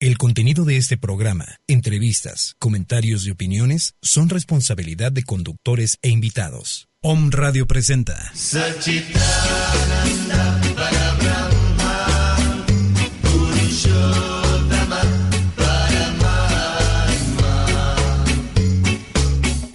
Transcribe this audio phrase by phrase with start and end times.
[0.00, 6.88] El contenido de este programa, entrevistas, comentarios y opiniones son responsabilidad de conductores e invitados.
[7.00, 8.30] Om Radio presenta.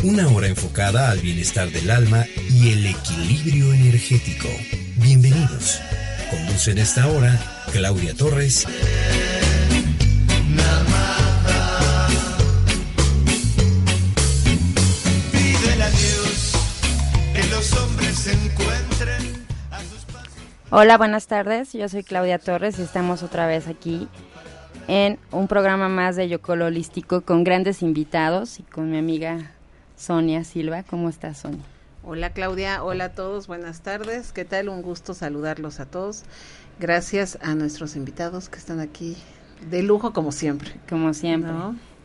[0.04, 4.48] Una hora enfocada al bienestar del alma y el equilibrio energético.
[4.96, 5.82] Bienvenidos.
[6.30, 8.66] Conducen esta hora Claudia Torres
[20.70, 21.74] Hola, buenas tardes.
[21.74, 24.08] Yo soy Claudia Torres y estamos otra vez aquí
[24.88, 29.52] en un programa más de Yocolo Holístico con grandes invitados y con mi amiga
[29.98, 30.84] Sonia Silva.
[30.84, 31.64] ¿Cómo estás, Sonia?
[32.04, 32.84] Hola, Claudia.
[32.84, 33.48] Hola a todos.
[33.48, 34.32] Buenas tardes.
[34.32, 34.70] ¿Qué tal?
[34.70, 36.24] Un gusto saludarlos a todos.
[36.80, 39.18] Gracias a nuestros invitados que están aquí
[39.70, 40.72] de lujo como siempre.
[40.90, 41.52] Como siempre.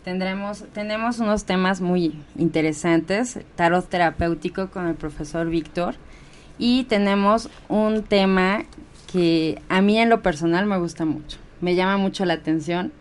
[0.04, 5.96] Tendremos, tenemos unos temas muy interesantes, tarot terapéutico con el profesor Víctor
[6.58, 8.64] y tenemos un tema
[9.10, 12.92] que a mí en lo personal me gusta mucho, me llama mucho la atención,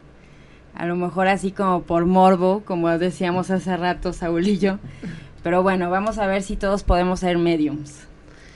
[0.73, 4.77] a lo mejor así como por morbo, como decíamos hace rato Saúl y yo,
[5.43, 8.01] pero bueno, vamos a ver si todos podemos ser mediums,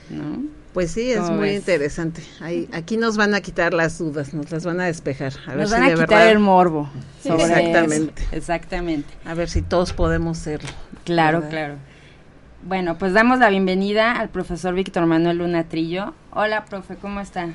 [0.08, 0.62] ¿no?
[0.72, 2.22] Pues sí, es muy interesante.
[2.40, 5.34] Ahí, aquí nos van a quitar las dudas, nos las van a despejar.
[5.46, 6.88] A nos van a quitar el morbo.
[7.24, 8.22] exactamente.
[8.32, 9.12] Exactamente.
[9.26, 10.70] A ver si todos podemos serlo.
[11.04, 11.74] Claro, claro.
[12.64, 16.14] Bueno, pues damos la bienvenida al profesor Víctor Manuel Luna Trillo.
[16.30, 17.48] Hola, profe, ¿cómo está?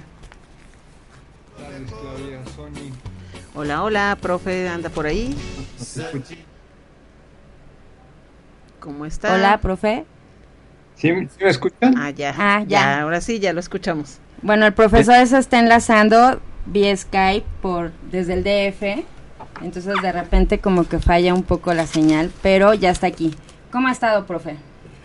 [3.55, 5.33] Hola, hola, profe, ¿anda por ahí?
[8.81, 9.33] ¿Cómo está?
[9.33, 10.05] Hola, profe.
[10.95, 11.95] ¿Sí, me escuchan?
[11.97, 13.01] Ah ya, ah, ya.
[13.01, 14.19] Ahora sí, ya lo escuchamos.
[14.41, 19.05] Bueno, el profesor se está enlazando vía Skype por desde el DF.
[19.61, 23.33] Entonces de repente como que falla un poco la señal, pero ya está aquí.
[23.71, 24.57] ¿Cómo ha estado, profe?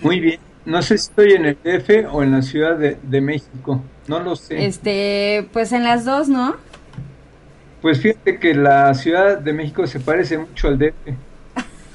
[0.03, 0.41] Muy bien.
[0.65, 3.83] No sé si estoy en el DF o en la Ciudad de, México.
[4.07, 4.65] No lo sé.
[4.65, 6.57] Este, pues en las dos, ¿no?
[7.81, 10.95] Pues fíjate que la Ciudad de México se parece mucho al DF.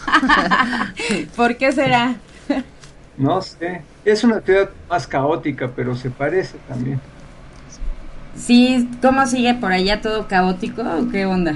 [1.36, 2.16] ¿Por qué será?
[3.18, 3.84] no sé.
[4.04, 7.00] Es una ciudad más caótica, pero se parece también.
[8.36, 11.54] Sí, ¿cómo sigue por allá todo caótico o qué onda?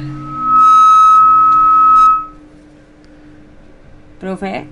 [4.19, 4.67] Profe.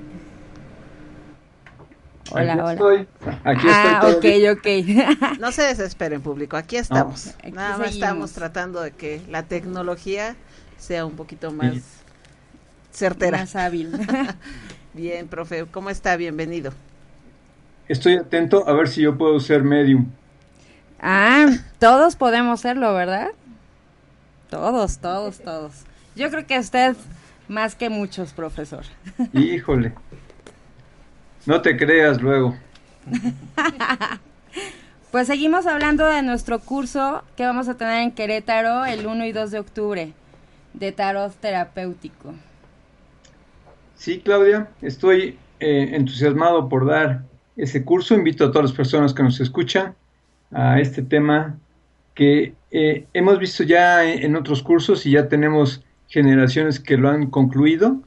[2.31, 2.73] Hola, aquí hola.
[2.73, 3.07] Estoy.
[3.43, 4.47] Aquí ah, estoy.
[4.47, 5.39] ok, ok.
[5.39, 6.57] no se desesperen, público.
[6.57, 7.35] Aquí estamos.
[7.51, 10.35] Nada más estamos tratando de que la tecnología
[10.77, 11.75] sea un poquito más
[12.91, 13.39] certera.
[13.39, 13.91] Más hábil.
[14.93, 15.65] Bien, profe.
[15.71, 16.15] ¿Cómo está?
[16.17, 16.73] Bienvenido.
[17.87, 20.07] Estoy atento a ver si yo puedo ser medium.
[20.99, 21.47] Ah,
[21.79, 23.29] todos podemos serlo, ¿verdad?
[24.49, 25.73] Todos, todos, todos.
[26.15, 26.95] Yo creo que usted
[27.47, 28.83] más que muchos, profesor.
[29.33, 29.93] Híjole.
[31.45, 32.55] No te creas luego.
[35.11, 39.31] pues seguimos hablando de nuestro curso que vamos a tener en Querétaro el 1 y
[39.31, 40.13] 2 de octubre
[40.73, 42.33] de tarot terapéutico.
[43.95, 47.23] Sí, Claudia, estoy eh, entusiasmado por dar
[47.57, 48.15] ese curso.
[48.15, 49.95] Invito a todas las personas que nos escuchan
[50.51, 51.57] a este tema
[52.15, 57.29] que eh, hemos visto ya en otros cursos y ya tenemos generaciones que lo han
[57.29, 57.97] concluido.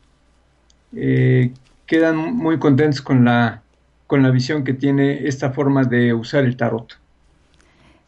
[0.95, 1.53] Eh,
[1.93, 3.61] quedan muy contentos con la,
[4.07, 6.99] con la visión que tiene esta forma de usar el tarot.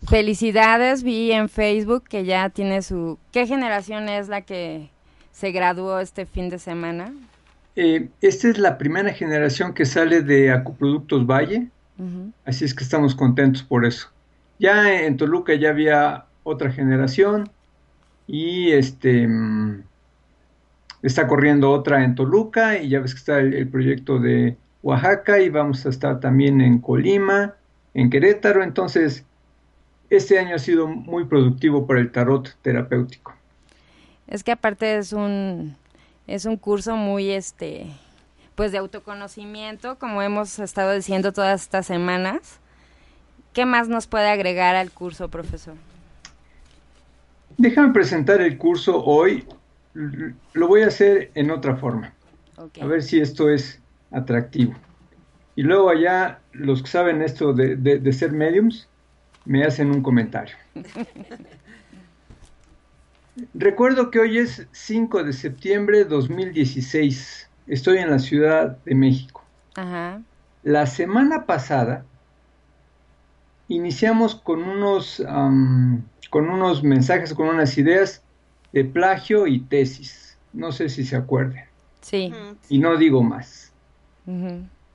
[0.08, 3.18] Felicidades, vi en Facebook que ya tiene su...
[3.30, 4.88] ¿Qué generación es la que
[5.32, 7.12] se graduó este fin de semana?
[7.76, 11.68] Eh, esta es la primera generación que sale de Acuproductos Valle,
[12.46, 14.08] así es que estamos contentos por eso.
[14.58, 17.50] Ya en Toluca ya había otra generación
[18.26, 19.82] y este mm,
[21.04, 25.50] está corriendo otra en Toluca y ya ves que está el, proyecto de Oaxaca y
[25.50, 27.54] vamos a estar también en Colima,
[27.92, 29.24] en Querétaro, entonces
[30.08, 33.34] este año ha sido muy productivo para el tarot terapéutico.
[34.26, 35.76] Es que aparte es un
[36.26, 37.86] es un curso muy este
[38.54, 42.60] pues de autoconocimiento, como hemos estado diciendo todas estas semanas.
[43.52, 45.74] ¿Qué más nos puede agregar al curso, profesor?
[47.58, 49.44] Déjame presentar el curso hoy
[49.94, 52.12] lo voy a hacer en otra forma.
[52.80, 53.80] A ver si esto es
[54.10, 54.74] atractivo.
[55.56, 58.88] Y luego allá los que saben esto de, de ser mediums
[59.44, 60.56] me hacen un comentario.
[63.54, 67.50] Recuerdo que hoy es 5 de septiembre de 2016.
[67.66, 69.44] Estoy en la Ciudad de México.
[69.74, 70.22] Ajá.
[70.62, 72.04] La semana pasada
[73.68, 75.22] iniciamos con unos,
[76.30, 78.23] con unos mensajes, con unas ideas
[78.74, 80.36] de plagio y tesis.
[80.52, 81.64] No sé si se acuerden.
[82.00, 82.32] Sí.
[82.68, 83.72] Y no digo más.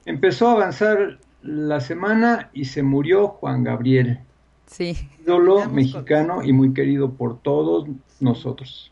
[0.05, 4.19] Empezó a avanzar la semana y se murió Juan Gabriel.
[4.67, 4.97] Sí.
[5.23, 7.87] Ídolo mexicano y muy querido por todos
[8.19, 8.91] nosotros.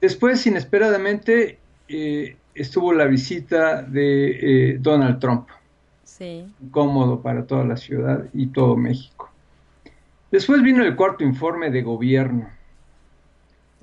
[0.00, 1.58] Después, inesperadamente,
[1.88, 5.48] eh, estuvo la visita de eh, Donald Trump.
[6.04, 6.44] Sí.
[6.62, 9.30] Incómodo para toda la ciudad y todo México.
[10.30, 12.48] Después vino el cuarto informe de gobierno.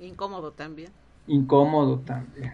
[0.00, 0.90] Incómodo también.
[1.26, 2.52] Incómodo también.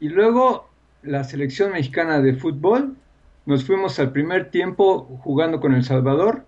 [0.00, 0.68] Y luego
[1.02, 2.96] la selección mexicana de fútbol.
[3.44, 6.44] Nos fuimos al primer tiempo jugando con El Salvador.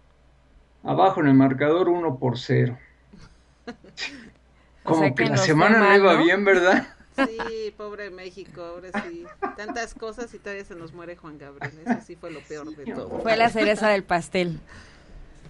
[0.83, 2.77] Abajo en el marcador 1 por 0.
[4.83, 6.89] Como que, la semana no iba bien, ¿verdad?
[7.15, 9.25] Sí, pobre México, ahora sí.
[9.57, 11.73] Tantas cosas y todavía se nos muere Juan Gabriel.
[11.85, 13.21] Eso sí fue lo peor de todo.
[13.21, 14.59] Fue la cereza del pastel.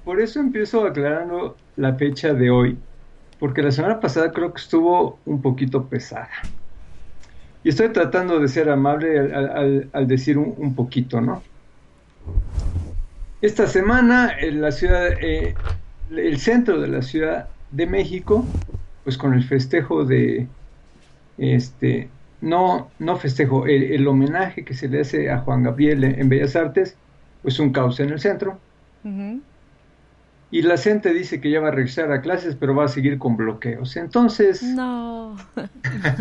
[0.05, 2.79] Por eso empiezo aclarando la fecha de hoy,
[3.39, 6.31] porque la semana pasada creo que estuvo un poquito pesada.
[7.65, 9.19] Y estoy tratando de ser amable
[9.93, 11.43] al, decir un, poquito, ¿no?
[13.41, 15.55] Esta semana en la ciudad, eh,
[16.11, 18.45] el centro de la Ciudad de México,
[19.05, 20.49] pues con el festejo de
[21.37, 22.09] este,
[22.41, 26.97] no, no festejo, el, homenaje que se le hace a Juan Gabriel en Bellas Artes,
[27.43, 28.59] pues un caos en el centro.
[30.51, 33.19] Y la gente dice que ya va a regresar a clases, pero va a seguir
[33.19, 33.97] con bloqueos.
[33.97, 34.63] Entonces...
[34.63, 35.37] No.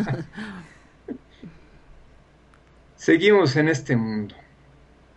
[2.95, 4.35] seguimos en este mundo.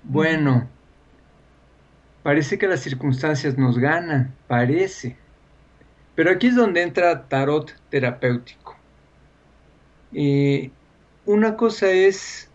[0.04, 0.68] Bueno,
[2.22, 5.16] parece que las circunstancias nos ganan, parece.
[6.14, 8.76] Pero aquí es donde entra tarot terapéutico.
[10.12, 10.70] Eh,
[11.26, 12.48] una cosa es,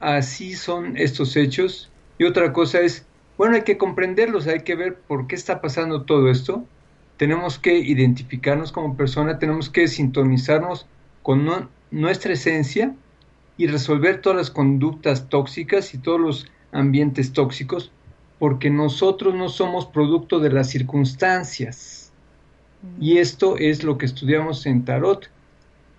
[0.00, 3.06] así son estos hechos, y otra cosa es,
[3.36, 6.64] bueno, hay que comprenderlos, hay que ver por qué está pasando todo esto.
[7.16, 10.86] Tenemos que identificarnos como persona, tenemos que sintonizarnos
[11.22, 11.48] con
[11.90, 12.94] nuestra esencia
[13.56, 17.92] y resolver todas las conductas tóxicas y todos los ambientes tóxicos,
[18.38, 22.12] porque nosotros no somos producto de las circunstancias.
[23.00, 25.30] Y esto es lo que estudiamos en tarot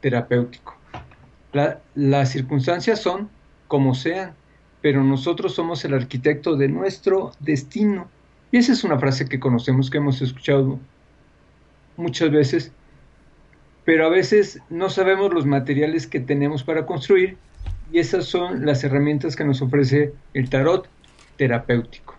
[0.01, 0.75] terapéutico.
[1.95, 3.29] las circunstancias son
[3.67, 4.35] como sean,
[4.85, 8.07] pero nosotros somos el arquitecto de nuestro destino.
[8.51, 10.77] Y esa es una frase que conocemos, que hemos escuchado
[11.97, 12.71] muchas veces,
[13.83, 17.35] pero a veces no sabemos los materiales que tenemos para construir
[17.91, 20.87] y esas son las herramientas que nos ofrece el tarot
[21.35, 22.15] terapéutico.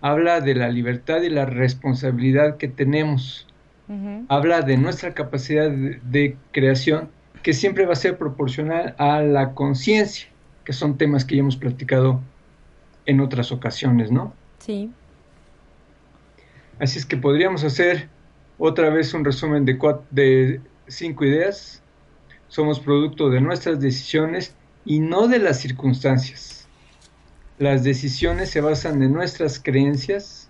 [0.00, 3.46] Habla de la libertad y la responsabilidad que tenemos
[4.26, 7.10] habla de nuestra capacidad de, creación
[7.44, 10.29] que siempre va a ser proporcional a la conciencia,
[10.70, 12.20] que son temas que ya hemos platicado
[13.04, 14.32] en otras ocasiones, ¿no?
[14.60, 14.88] Sí.
[16.78, 18.08] Así es que podríamos hacer
[18.56, 19.76] otra vez un resumen de,
[20.12, 21.82] de cinco ideas.
[22.46, 24.54] Somos producto de nuestras decisiones
[24.84, 26.68] y no de las circunstancias.
[27.58, 30.48] Las decisiones se basan en nuestras creencias.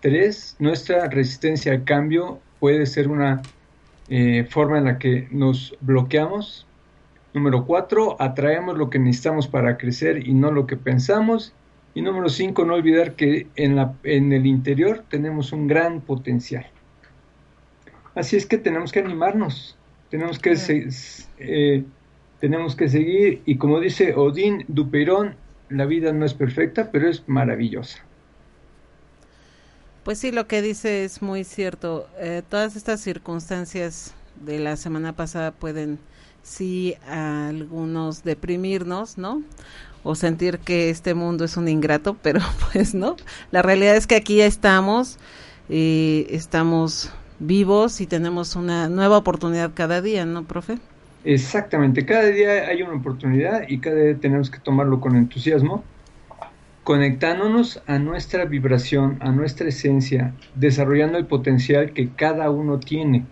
[0.00, 3.42] Tres, nuestra resistencia al cambio puede ser una
[4.08, 6.66] eh, forma en la que nos bloqueamos.
[7.36, 11.52] Número cuatro, atraemos lo que necesitamos para crecer y no lo que pensamos.
[11.94, 16.66] Y número cinco, no olvidar que en, la, en el interior tenemos un gran potencial.
[18.14, 19.76] Así es que tenemos que animarnos,
[20.08, 20.56] tenemos que,
[21.38, 21.84] eh,
[22.40, 25.34] tenemos que seguir y como dice Odín Duperón,
[25.68, 27.98] la vida no es perfecta, pero es maravillosa.
[30.04, 32.08] Pues sí, lo que dice es muy cierto.
[32.18, 35.98] Eh, todas estas circunstancias de la semana pasada pueden,
[36.46, 39.42] sí, a algunos deprimirnos, ¿no?
[40.04, 42.40] O sentir que este mundo es un ingrato, pero
[42.72, 43.16] pues no.
[43.50, 45.18] La realidad es que aquí estamos,
[45.68, 50.78] y estamos vivos y tenemos una nueva oportunidad cada día, ¿no, profe?
[51.24, 55.82] Exactamente, cada día hay una oportunidad y cada día tenemos que tomarlo con entusiasmo
[56.84, 63.26] conectándonos a nuestra vibración, a nuestra esencia, desarrollando el potencial que cada uno tiene.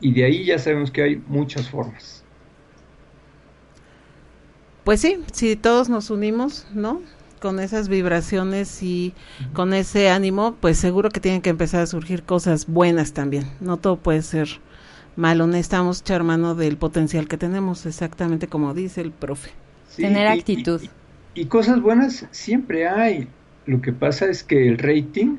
[0.00, 2.22] Y de ahí ya sabemos que hay muchas formas.
[4.84, 7.02] Pues sí, si todos nos unimos, ¿no?
[7.40, 9.14] Con esas vibraciones y
[9.52, 13.50] con ese ánimo, pues seguro que tienen que empezar a surgir cosas buenas también.
[13.60, 14.60] No todo puede ser
[15.16, 19.50] malhonestamos echar mano del potencial que tenemos, exactamente como dice el profe.
[19.96, 20.80] Tener actitud.
[21.34, 23.28] Y, cosas buenas siempre hay.
[23.66, 25.38] Lo que pasa es que el rating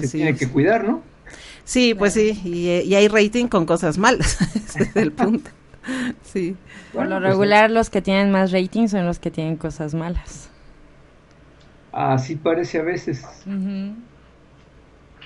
[0.00, 1.02] se tiene que cuidar, ¿no?
[1.70, 5.52] Sí, pues sí, y, hay rating con cosas malas, ese es el punto.
[6.24, 6.56] Sí.
[6.92, 10.50] Por lo pues regular, los que tienen más rating son los que tienen cosas malas.
[11.92, 13.24] Así parece a veces.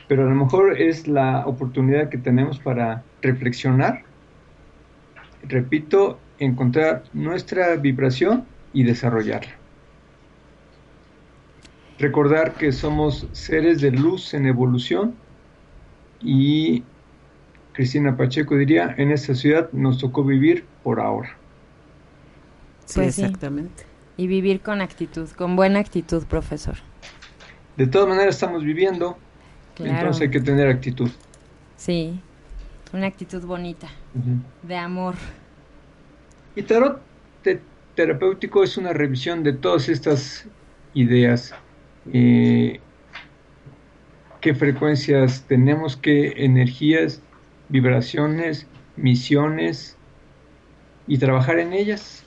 [0.06, 4.02] Pero a lo mejor es la oportunidad que tenemos para reflexionar,
[5.44, 9.54] repito, encontrar nuestra vibración y desarrollarla.
[11.98, 15.23] Recordar que somos seres de luz en evolución
[16.24, 16.82] y
[17.72, 21.36] Cristina Pacheco diría, en esta ciudad nos tocó vivir por ahora.
[22.86, 23.84] Sí, pues exactamente.
[24.16, 26.76] Y vivir con actitud, con buena actitud, profesor.
[27.76, 29.18] De todas maneras estamos viviendo,
[29.78, 31.10] entonces hay que tener actitud.
[31.76, 32.20] Sí,
[32.92, 33.88] una actitud bonita,
[34.62, 35.14] de amor.
[36.54, 37.00] Y tarot
[37.94, 40.46] terapéutico es una revisión de todas estas
[40.94, 41.54] ideas.
[42.12, 42.80] Eh,
[44.44, 47.22] qué frecuencias tenemos, qué energías,
[47.70, 49.96] vibraciones, misiones
[51.06, 52.22] y trabajar en ellas.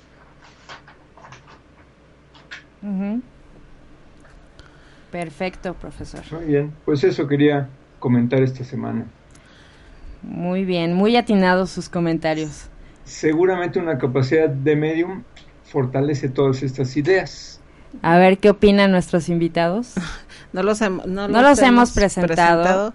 [5.11, 6.21] Perfecto, profesor.
[6.31, 7.69] Muy bien, pues eso quería
[7.99, 9.05] comentar esta semana.
[10.23, 12.71] Muy bien, muy atinados sus comentarios.
[13.03, 15.21] Seguramente una capacidad de medium
[15.65, 17.61] fortalece todas estas ideas.
[18.01, 19.93] A ver qué opinan nuestros invitados.
[20.57, 22.93] no los, no los, hemos presentado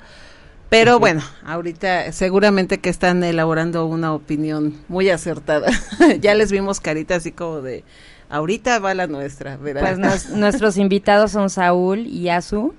[0.73, 5.71] pero bueno, ahorita seguramente que están elaborando una opinión muy acertada.
[6.21, 7.85] ya les vimos caritas así como de,
[8.31, 9.99] ahorita va la nuestra, ¿verdad?
[10.01, 12.73] Pues nuestros invitados son Saúl y Azu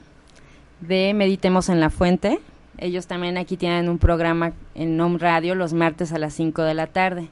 [0.82, 2.40] de Meditemos en la Fuente.
[2.80, 6.74] Ellos también aquí tienen un programa en NOM Radio los martes a las 5 de
[6.74, 7.30] la tarde.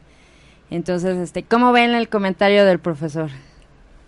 [0.69, 3.31] Entonces, este, ¿cómo ven el comentario del profesor?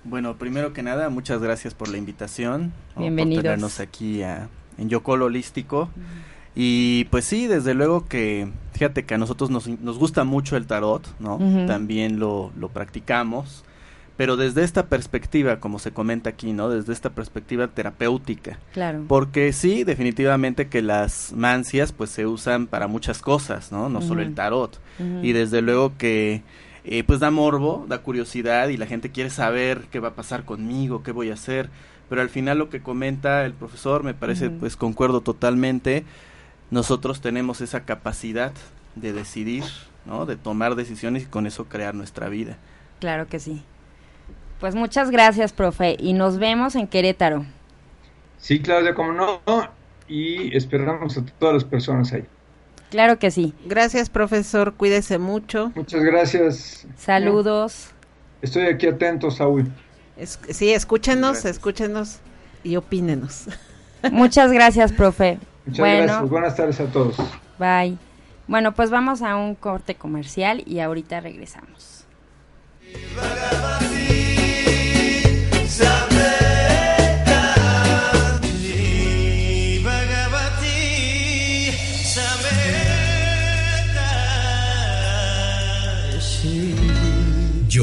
[0.04, 2.74] Bueno, primero que nada, muchas gracias por la invitación.
[2.98, 3.44] Bienvenidos.
[3.44, 5.90] Por tenernos aquí a, en Yocol Holístico.
[6.56, 10.68] Y pues sí, desde luego que, fíjate que a nosotros nos, nos gusta mucho el
[10.68, 11.40] tarot, ¿no?
[11.66, 13.64] También lo, lo practicamos,
[14.18, 16.70] pero desde esta perspectiva, como se comenta aquí, ¿no?
[16.70, 18.60] Desde esta perspectiva terapéutica.
[18.74, 19.06] Claro.
[19.08, 23.90] Porque sí, definitivamente que las mancias pues se usan para muchas cosas, ¿no?
[23.90, 24.80] No solo el tarot.
[25.24, 26.44] Y desde luego que
[26.86, 30.46] eh, pues da morbo, da curiosidad y la gente quiere saber qué va a pasar
[30.46, 31.70] conmigo, qué voy a hacer.
[32.10, 36.04] Pero al final lo que comenta el profesor me parece, pues concuerdo totalmente
[36.74, 38.52] nosotros tenemos esa capacidad
[38.96, 39.64] de decidir,
[40.06, 40.26] ¿no?
[40.26, 42.58] De tomar decisiones y con eso crear nuestra vida.
[43.00, 43.64] Claro que sí.
[44.60, 47.46] Pues muchas gracias, profe, y nos vemos en Querétaro.
[48.38, 49.42] Sí, Claudia, como no,
[50.08, 52.26] y esperamos a todas las personas ahí.
[52.94, 53.56] Claro que sí.
[53.66, 55.72] Gracias, profesor, cuídese mucho.
[55.74, 56.86] Muchas gracias.
[56.96, 57.88] Saludos.
[58.44, 59.72] Estoy aquí atento, Saúl.
[60.20, 62.20] sí, escúchenos, escúchenos
[62.64, 63.46] y opínenos.
[64.12, 65.40] Muchas gracias, profe.
[65.66, 66.30] Muchas gracias.
[66.30, 67.16] Buenas tardes a todos.
[67.58, 67.98] Bye.
[68.46, 72.06] Bueno, pues vamos a un corte comercial y ahorita regresamos.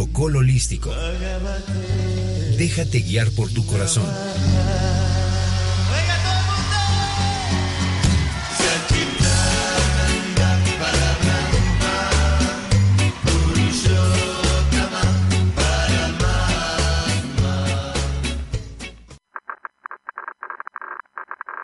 [0.00, 0.90] Yocol Holístico.
[2.56, 4.06] Déjate guiar por tu corazón.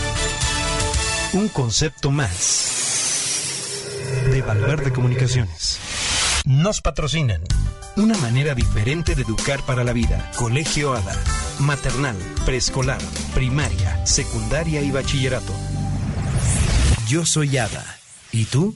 [1.33, 3.87] Un concepto más
[4.29, 5.79] de Valverde Comunicaciones.
[6.43, 7.41] Nos patrocinan.
[7.95, 10.29] Una manera diferente de educar para la vida.
[10.35, 11.15] Colegio ADA.
[11.59, 12.99] Maternal, preescolar,
[13.33, 15.53] primaria, secundaria y bachillerato.
[17.07, 17.85] Yo soy ADA.
[18.33, 18.75] ¿Y tú?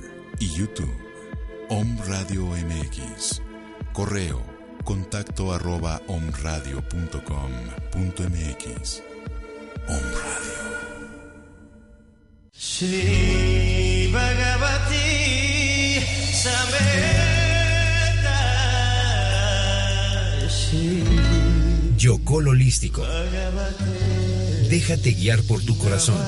[2.21, 3.41] Radio MX.
[3.93, 4.43] Correo
[4.83, 9.01] contacto arroba omradio.com.mx.
[9.87, 10.61] Om Radio.
[12.53, 15.99] Shri Bhagavati
[16.31, 18.37] Sameta
[21.97, 23.01] Yocol Holístico.
[24.69, 26.19] Déjate guiar por tu corazón.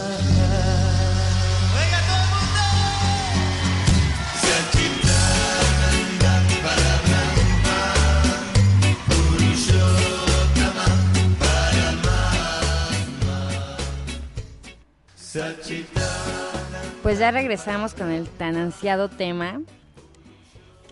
[17.02, 19.62] Pues ya regresamos con el tan ansiado tema.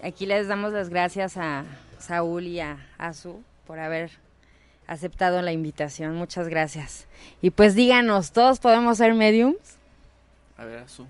[0.01, 1.63] Aquí les damos las gracias a
[1.99, 4.09] Saúl y a Azu por haber
[4.87, 6.15] aceptado la invitación.
[6.15, 7.07] Muchas gracias.
[7.41, 9.77] Y pues díganos, ¿todos podemos ser mediums?
[10.57, 11.05] A ver, Azu.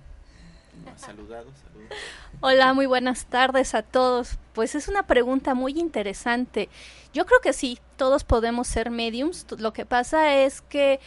[0.97, 1.97] Saludados, saludos.
[2.41, 4.39] Hola, muy buenas tardes a todos.
[4.53, 6.67] Pues es una pregunta muy interesante.
[7.13, 9.45] Yo creo que sí, todos podemos ser mediums.
[9.58, 10.99] Lo que pasa es que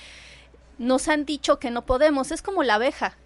[0.78, 2.32] nos han dicho que no podemos.
[2.32, 3.16] Es como la abeja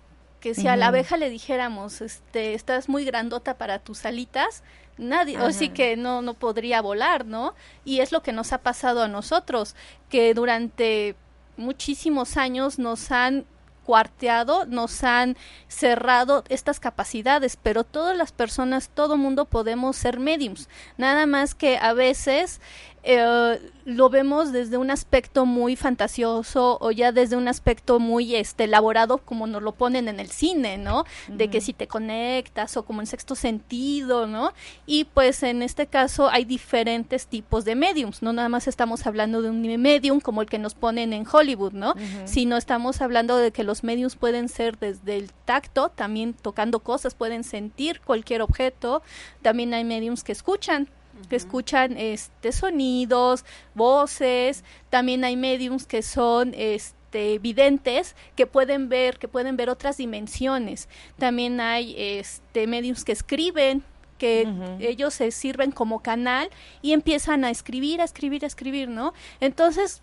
[0.40, 4.62] que si a la abeja le dijéramos, este, estás muy grandota para tus alitas,
[4.96, 7.54] nadie, o sí que no, no podría volar, ¿no?
[7.84, 9.74] Y es lo que nos ha pasado a nosotros,
[10.08, 11.16] que durante
[11.56, 13.46] muchísimos años nos han
[13.84, 20.68] cuarteado, nos han cerrado estas capacidades, pero todas las personas, todo mundo podemos ser mediums,
[20.98, 22.60] nada más que a veces
[23.02, 28.64] eh, lo vemos desde un aspecto muy fantasioso o ya desde un aspecto muy este
[28.64, 31.04] elaborado como nos lo ponen en el cine, ¿no?
[31.28, 34.52] De que si te conectas o como en sexto sentido, ¿no?
[34.84, 39.40] Y pues en este caso hay diferentes tipos de mediums, no nada más estamos hablando
[39.40, 41.94] de un medium como el que nos ponen en Hollywood, ¿no?
[42.26, 47.14] Sino estamos hablando de que los mediums pueden ser desde el tacto, también tocando cosas,
[47.14, 49.02] pueden sentir cualquier objeto,
[49.40, 50.88] también hay mediums que escuchan,
[51.28, 59.18] que escuchan este sonidos, voces, también hay mediums que son este videntes que pueden ver,
[59.18, 60.88] que pueden ver otras dimensiones.
[61.18, 63.82] También hay este mediums que escriben,
[64.18, 64.48] que
[64.80, 66.50] ellos se sirven como canal
[66.82, 69.14] y empiezan a escribir, a escribir, a escribir, ¿no?
[69.40, 70.02] Entonces,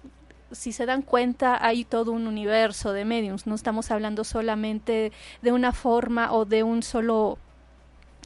[0.51, 5.51] si se dan cuenta, hay todo un universo de mediums, no estamos hablando solamente de
[5.51, 7.37] una forma o de un solo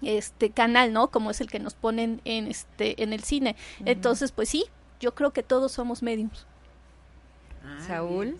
[0.01, 1.09] este canal, ¿no?
[1.09, 3.55] Como es el que nos ponen en este en el cine.
[3.85, 4.65] Entonces, pues sí,
[4.99, 6.45] yo creo que todos somos mediums.
[7.85, 8.37] Saúl.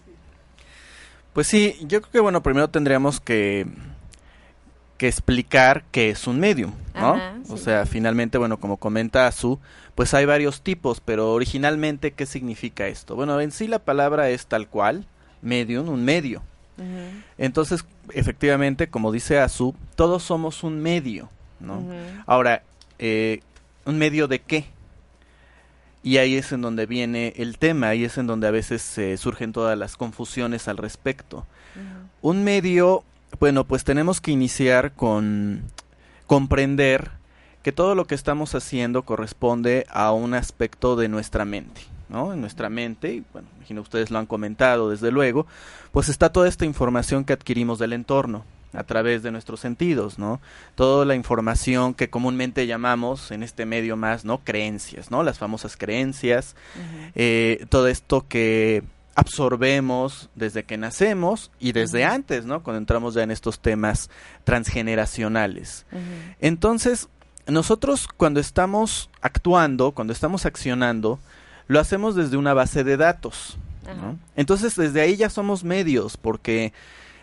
[1.34, 3.68] Pues sí, yo creo que bueno, primero tendríamos que
[5.00, 7.18] que explicar qué es un medium, ¿no?
[7.48, 9.58] O sea, finalmente, bueno, como comenta Su,
[9.96, 13.16] pues hay varios tipos, pero originalmente, ¿qué significa esto?
[13.16, 15.06] Bueno, en sí la palabra es tal cual,
[15.42, 16.44] medium, un medio.
[17.38, 21.84] Entonces, efectivamente, como dice Azu, todos somos un medio, ¿no?
[22.26, 22.64] Ahora,
[22.98, 23.42] eh,
[23.86, 24.66] ¿un medio de qué?
[26.02, 29.52] Y ahí es en donde viene el tema, ahí es en donde a veces surgen
[29.52, 31.46] todas las confusiones al respecto.
[32.22, 33.04] Un medio,
[33.40, 35.64] bueno, pues tenemos que iniciar con
[36.26, 37.12] comprender
[37.64, 42.32] que todo lo que estamos haciendo corresponde a un aspecto de nuestra mente, ¿no?
[42.32, 45.46] En nuestra mente, y bueno, imagino ustedes lo han comentado desde luego,
[45.92, 50.40] pues está toda esta información que adquirimos del entorno a través de nuestros sentidos, ¿no?
[50.76, 54.40] Toda la información que comúnmente llamamos en este medio más, ¿no?
[54.40, 55.24] Creencias, ¿no?
[55.24, 56.56] Las famosas creencias,
[57.16, 58.84] eh, todo esto que
[59.16, 62.64] absorbemos desde que nacemos y desde antes, ¿no?
[62.64, 64.10] Cuando entramos ya en estos temas
[64.44, 65.86] transgeneracionales.
[66.40, 67.10] Entonces,
[67.48, 71.20] nosotros cuando estamos actuando, cuando estamos accionando,
[71.68, 73.58] lo hacemos desde una base de datos.
[74.36, 76.74] Entonces, desde ahí ya somos medios, porque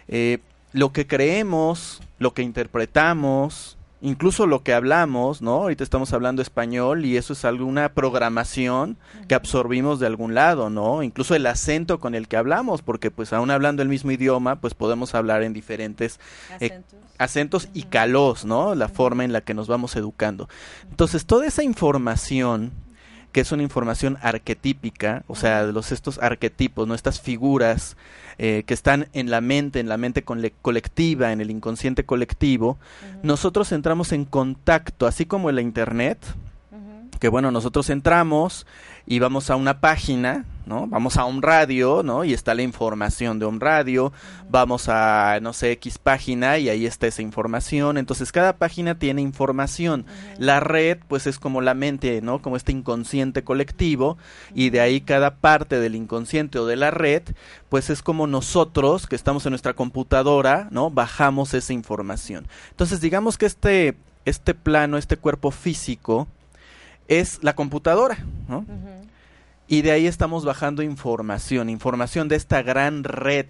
[0.09, 0.40] eh,
[0.76, 5.54] lo que creemos, lo que interpretamos, incluso lo que hablamos, ¿no?
[5.54, 11.02] Ahorita estamos hablando español y eso es alguna programación que absorbimos de algún lado, ¿no?
[11.02, 14.74] Incluso el acento con el que hablamos, porque pues aún hablando el mismo idioma, pues
[14.74, 16.20] podemos hablar en diferentes
[16.60, 16.82] eh,
[17.16, 18.74] acentos, y calos, ¿no?
[18.74, 20.46] La forma en la que nos vamos educando.
[20.90, 22.70] Entonces, toda esa información
[23.32, 26.94] que es una información arquetípica, o sea, de los estos arquetipos, ¿no?
[26.94, 27.96] Estas figuras
[28.38, 32.79] eh, que están en la mente, en la mente colectiva, en el inconsciente colectivo,
[33.22, 36.18] nosotros entramos en contacto, así como en la internet,
[37.18, 38.66] que bueno, nosotros entramos
[39.06, 40.88] y vamos a una página, ¿no?
[40.88, 42.24] Vamos a un radio, ¿no?
[42.24, 44.12] Y está la información de un radio,
[44.50, 47.98] vamos a, no sé, X página y ahí está esa información.
[47.98, 50.06] Entonces, cada página tiene información.
[50.38, 52.42] La red, pues es como la mente, ¿no?
[52.42, 54.18] Como este inconsciente colectivo
[54.54, 57.22] y de ahí cada parte del inconsciente o de la red,
[57.68, 60.90] pues es como nosotros, que estamos en nuestra computadora, ¿no?
[60.90, 62.48] Bajamos esa información.
[62.70, 66.26] Entonces, digamos que este, este plano, este cuerpo físico,
[67.08, 68.64] es la computadora, ¿no?
[69.68, 73.46] Y de ahí estamos bajando información, información de esta gran red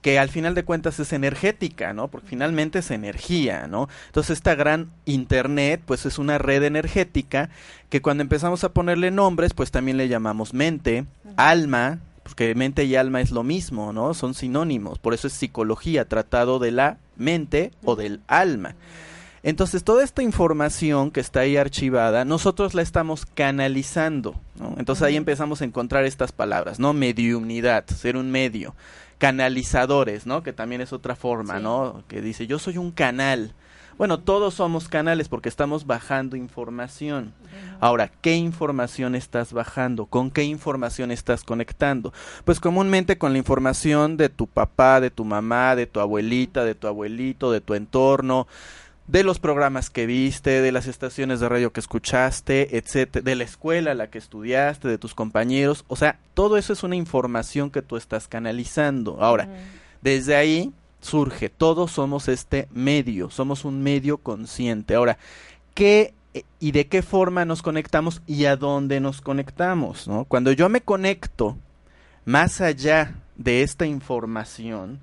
[0.00, 2.08] que al final de cuentas es energética, ¿no?
[2.08, 3.88] Porque finalmente es energía, ¿no?
[4.06, 7.50] Entonces esta gran internet pues es una red energética
[7.90, 11.04] que cuando empezamos a ponerle nombres pues también le llamamos mente,
[11.36, 14.14] alma, porque mente y alma es lo mismo, ¿no?
[14.14, 18.74] Son sinónimos, por eso es psicología, tratado de la mente o del alma.
[19.42, 24.74] Entonces, toda esta información que está ahí archivada, nosotros la estamos canalizando, ¿no?
[24.78, 26.92] Entonces ahí empezamos a encontrar estas palabras, ¿no?
[26.92, 28.74] Mediunidad, ser un medio.
[29.18, 30.42] Canalizadores, ¿no?
[30.42, 32.04] Que también es otra forma, ¿no?
[32.08, 33.52] Que dice, yo soy un canal.
[33.98, 37.32] Bueno, todos somos canales porque estamos bajando información.
[37.80, 40.06] Ahora, ¿qué información estás bajando?
[40.06, 42.12] ¿Con qué información estás conectando?
[42.44, 46.76] Pues comúnmente con la información de tu papá, de tu mamá, de tu abuelita, de
[46.76, 48.46] tu abuelito, de tu entorno,
[49.08, 53.44] de los programas que viste, de las estaciones de radio que escuchaste, etcétera, de la
[53.44, 57.70] escuela a la que estudiaste, de tus compañeros, o sea, todo eso es una información
[57.70, 59.16] que tú estás canalizando.
[59.20, 59.48] Ahora,
[60.02, 64.94] desde ahí surge, todos somos este medio, somos un medio consciente.
[64.94, 65.18] Ahora,
[65.74, 70.26] ¿qué eh, y de qué forma nos conectamos y a dónde nos conectamos, ¿no?
[70.26, 71.56] Cuando yo me conecto
[72.26, 75.00] más allá de esta información,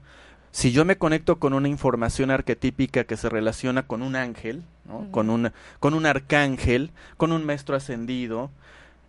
[0.55, 4.63] si yo me conecto con una información arquetípica que se relaciona con un ángel,
[5.11, 8.51] con, un, con un arcángel, con un maestro ascendido,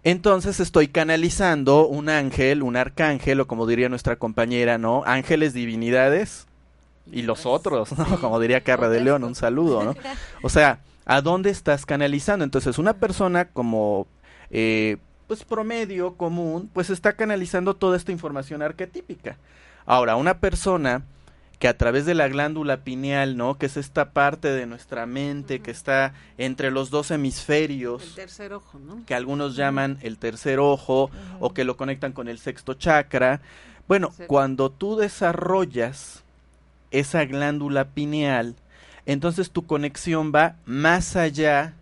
[0.02, 5.04] entonces estoy canalizando un ángel, un arcángel, o como diría nuestra compañera, ¿no?
[5.06, 6.48] Ángeles, divinidades
[7.12, 8.20] y los otros, ¿no?
[8.20, 9.94] Como diría Carra de León, un saludo, ¿no?
[10.42, 12.44] O sea, ¿a dónde estás canalizando?
[12.44, 14.08] Entonces, una persona como,
[14.50, 14.96] eh,
[15.28, 19.36] pues, promedio, común, pues está canalizando toda esta información arquetípica.
[19.86, 21.04] Ahora, una persona
[21.58, 23.56] que a través de la glándula pineal, ¿no?
[23.56, 28.02] Que es esta parte de nuestra mente que está entre los dos hemisferios.
[28.02, 29.04] El tercer ojo, ¿no?
[29.06, 33.40] Que algunos llaman el tercer ojo o que lo conectan con el sexto chakra.
[33.88, 36.24] Bueno, cuando tú desarrollas
[36.90, 38.54] esa glándula pineal,
[39.06, 41.74] entonces tu conexión va más allá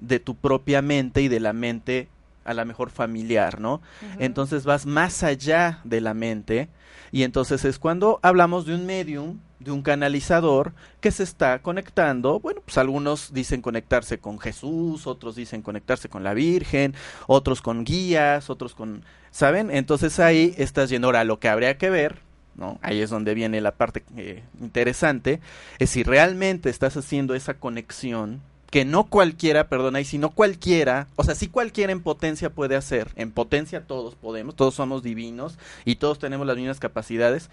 [0.00, 2.08] de tu propia mente y de la mente
[2.44, 3.80] a la mejor familiar, ¿no?
[4.18, 6.68] Entonces vas más allá de la mente
[7.14, 12.40] y entonces es cuando hablamos de un medium, de un canalizador que se está conectando,
[12.40, 16.92] bueno, pues algunos dicen conectarse con Jesús, otros dicen conectarse con la Virgen,
[17.28, 19.70] otros con guías, otros con, ¿saben?
[19.70, 22.18] Entonces ahí estás yendo ahora lo que habría que ver,
[22.56, 22.80] ¿no?
[22.82, 25.38] Ahí es donde viene la parte eh, interesante,
[25.78, 28.42] es si realmente estás haciendo esa conexión
[28.74, 32.74] que no cualquiera, perdona, y si no cualquiera, o sea, si cualquiera en potencia puede
[32.74, 37.50] hacer, en potencia todos podemos, todos somos divinos y todos tenemos las mismas capacidades,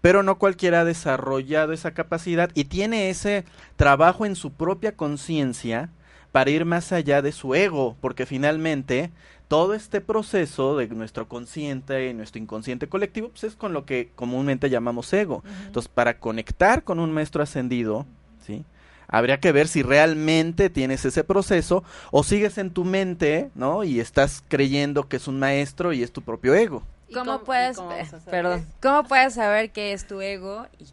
[0.00, 3.44] pero no cualquiera ha desarrollado esa capacidad y tiene ese
[3.76, 5.90] trabajo en su propia conciencia
[6.32, 9.10] para ir más allá de su ego, porque finalmente
[9.48, 14.10] todo este proceso de nuestro consciente y nuestro inconsciente colectivo pues es con lo que
[14.14, 15.44] comúnmente llamamos ego.
[15.66, 18.06] Entonces, para conectar con un maestro ascendido,
[18.46, 18.64] ¿sí?
[19.12, 23.84] Habría que ver si realmente tienes ese proceso o sigues en tu mente, ¿no?
[23.84, 26.82] Y estás creyendo que es un maestro y es tu propio ego.
[27.12, 30.86] ¿Cómo, puedes, eh, perdón, cómo puedes saber que es tu ego y,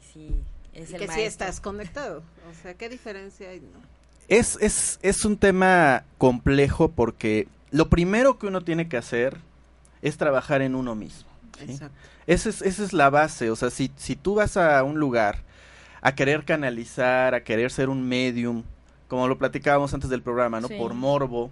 [0.00, 0.42] si
[0.72, 2.22] es el que si estás conectado?
[2.50, 3.60] O sea, ¿qué diferencia hay?
[4.26, 9.36] Es, es, es un tema complejo porque lo primero que uno tiene que hacer
[10.00, 11.28] es trabajar en uno mismo.
[12.26, 15.42] Esa es, esa es la base, o sea, si, si tú vas a un lugar
[16.02, 18.64] a querer canalizar, a querer ser un medium,
[19.08, 20.68] como lo platicábamos antes del programa, ¿no?
[20.68, 21.50] Por morbo,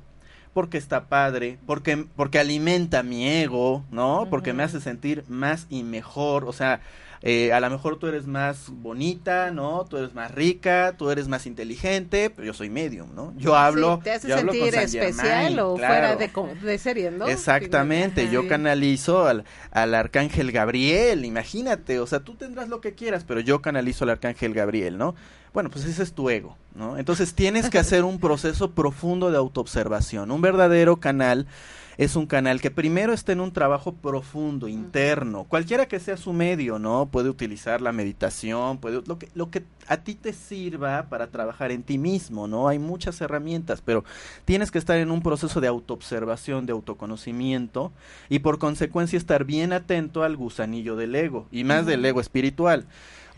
[0.55, 4.27] porque está padre, porque, porque alimenta mi ego, ¿no?
[4.31, 6.81] Porque me hace sentir más y mejor, o sea,
[7.23, 9.85] eh, a lo mejor tú eres más bonita, ¿no?
[9.89, 13.35] Tú eres más rica, tú eres más inteligente, pero yo soy medium, ¿no?
[13.37, 14.01] Yo hablo.
[14.03, 16.31] te hace sentir especial o fuera de,
[16.63, 17.27] de, serie, ¿no?
[17.27, 23.25] Exactamente, yo canalizo al, al arcángel Gabriel, imagínate, o sea, tú tendrás lo que quieras,
[23.27, 25.15] pero yo canalizo al arcángel Gabriel, ¿no?
[25.53, 26.99] Bueno, pues ese es tu ego, ¿no?
[26.99, 31.47] Entonces tienes que hacer un proceso profundo de autoobservación, un verdadero canal
[31.99, 36.33] es un canal que primero está en un trabajo profundo, interno, cualquiera que sea su
[36.33, 37.09] medio, ¿no?
[37.11, 41.73] Puede utilizar la meditación, puede lo que lo que a ti te sirva para trabajar
[41.73, 42.69] en ti mismo, ¿no?
[42.69, 44.05] Hay muchas herramientas, pero
[44.45, 47.93] tienes que estar en un proceso de autoobservación, de autoconocimiento
[48.29, 52.87] y por consecuencia estar bien atento al gusanillo del ego y más del ego espiritual.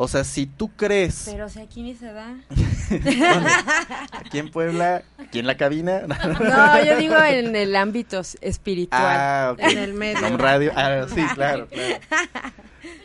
[0.02, 1.24] O sea, si tú crees...
[1.26, 2.34] Pero si aquí ni se da.
[4.12, 6.04] aquí en Puebla, aquí en la cabina.
[6.40, 9.02] no, yo digo en el ámbito espiritual.
[9.02, 10.26] Ah, En el medio.
[10.26, 10.72] En radio.
[10.74, 12.00] Ah, sí, claro, claro.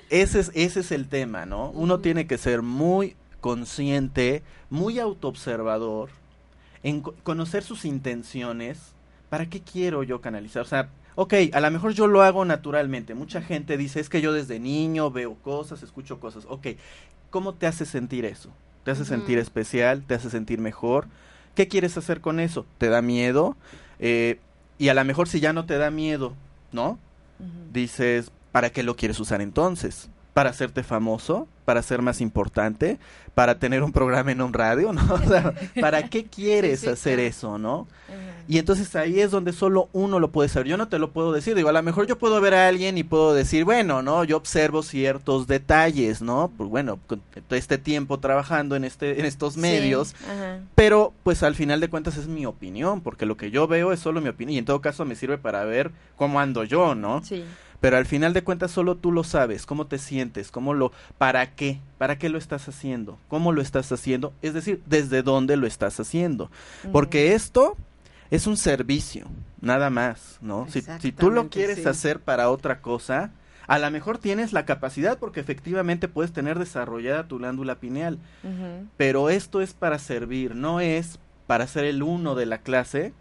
[0.09, 1.69] Ese es, ese es el tema, ¿no?
[1.71, 6.11] Uno tiene que ser muy consciente, muy autoobservador,
[6.81, 8.93] en conocer sus intenciones.
[9.27, 10.61] ¿Para qué quiero yo canalizar?
[10.61, 13.15] O sea, ok, a lo mejor yo lo hago naturalmente.
[13.15, 16.45] Mucha gente dice, es que yo desde niño veo cosas, escucho cosas.
[16.49, 16.67] Ok,
[17.29, 18.49] ¿cómo te hace sentir eso?
[18.83, 20.03] ¿Te hace sentir especial?
[20.03, 21.07] ¿Te hace sentir mejor?
[21.55, 22.65] ¿Qué quieres hacer con eso?
[22.77, 23.57] ¿Te da miedo?
[23.99, 24.39] Eh,
[24.77, 26.33] y a lo mejor si ya no te da miedo,
[26.71, 26.99] ¿no?
[27.73, 30.09] Dices, ¿para qué lo quieres usar entonces?
[30.35, 31.47] ¿Para hacerte famoso?
[31.63, 32.99] ¿Para ser más importante?
[33.35, 34.91] ¿Para tener un programa en un radio?
[34.91, 35.01] ¿no?
[35.79, 37.87] ¿Para qué quieres hacer eso, no?
[38.49, 40.67] Y entonces ahí es donde solo uno lo puede saber.
[40.67, 41.55] Yo no te lo puedo decir.
[41.55, 44.25] Digo, a lo mejor yo puedo ver a alguien y puedo decir, bueno, ¿no?
[44.25, 46.51] Yo observo ciertos detalles, ¿no?
[46.57, 47.21] Pues bueno, con
[47.51, 50.15] este tiempo trabajando en, este, en estos medios.
[50.75, 54.01] pero pues al final de cuentas es mi opinión, porque lo que yo veo es
[54.01, 54.55] solo mi opinión.
[54.55, 57.23] Y en todo caso me sirve para ver cómo ando yo, ¿no?
[57.23, 57.45] Sí.
[57.81, 61.55] Pero al final de cuentas solo tú lo sabes, cómo te sientes, cómo lo, para
[61.55, 65.67] qué, para qué lo estás haciendo, cómo lo estás haciendo, es decir, desde dónde lo
[65.67, 66.49] estás haciendo.
[66.91, 67.77] Porque esto
[68.31, 69.27] es un servicio,
[69.61, 70.67] nada más, ¿no?
[70.69, 73.31] Si, si, tú lo quieres hacer para otra cosa,
[73.67, 78.19] a lo mejor tienes la capacidad porque efectivamente puedes tener desarrollada tu glándula pineal,
[78.97, 83.13] pero esto es para servir, no es para ser el uno de la clase,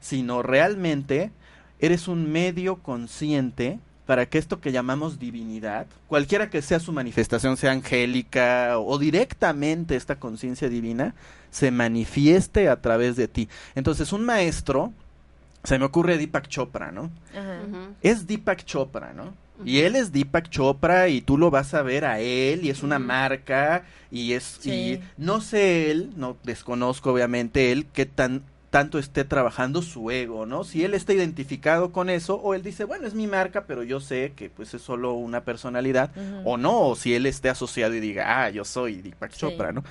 [0.00, 1.30] sino realmente
[1.78, 3.78] eres un medio consciente
[4.10, 9.94] para que esto que llamamos divinidad, cualquiera que sea su manifestación, sea angélica o, directamente
[9.94, 11.14] esta conciencia divina,
[11.52, 13.48] se manifieste a través de ti.
[13.76, 14.92] Entonces, un maestro,
[15.62, 17.08] se me ocurre Deepak Chopra, ¿no?
[18.02, 19.32] Es Deepak Chopra, ¿no?
[19.64, 22.82] Y él es Deepak Chopra y tú lo vas a ver a él y es
[22.82, 29.00] una marca y es y no sé él, no desconozco obviamente él qué tan tanto
[29.00, 30.62] esté trabajando su ego, ¿no?
[30.62, 33.98] Si él está identificado con eso o él dice, bueno, es mi marca, pero yo
[34.00, 36.12] sé que pues es solo una personalidad
[36.44, 39.82] o no, o si él esté asociado y diga, ah, yo soy Deepak Chopra, ¿no?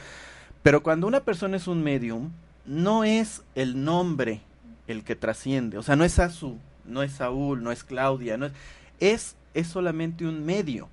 [0.63, 2.31] Pero cuando una persona es un medium,
[2.65, 4.41] no es el nombre
[4.87, 8.45] el que trasciende, o sea, no es Azu, no es Saúl, no es Claudia, no
[8.45, 8.53] es,
[8.99, 10.87] es, es solamente un medio.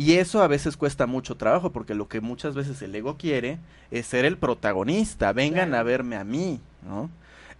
[0.00, 3.58] Y eso a veces cuesta mucho trabajo porque lo que muchas veces el ego quiere
[3.90, 7.10] es ser el protagonista, vengan a verme a mí, ¿no?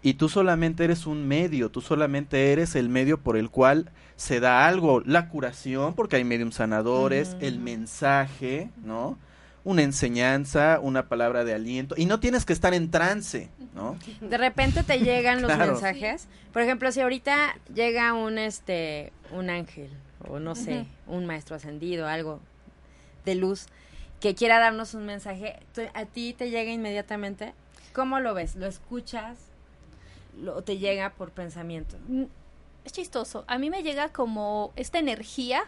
[0.01, 4.41] Y tú solamente eres un medio, tú solamente eres el medio por el cual se
[4.41, 9.19] da algo, la curación, porque hay medium sanadores, el mensaje, ¿no?
[9.63, 13.99] Una enseñanza, una palabra de aliento, y no tienes que estar en trance, ¿no?
[14.23, 16.27] De repente te llegan los mensajes.
[16.55, 19.91] Por ejemplo, si ahorita llega un este un ángel
[20.29, 22.41] o no sé, un maestro ascendido, algo
[23.25, 23.67] de luz
[24.21, 25.59] que quiera darnos un mensaje,
[25.95, 27.55] a ti te llega inmediatamente.
[27.95, 28.55] ¿Cómo lo ves?
[28.55, 29.39] ¿Lo escuchas?
[30.55, 31.97] ¿O te llega por pensamiento?
[32.07, 32.25] Mm,
[32.85, 33.45] es chistoso.
[33.47, 35.63] A mí me llega como esta energía.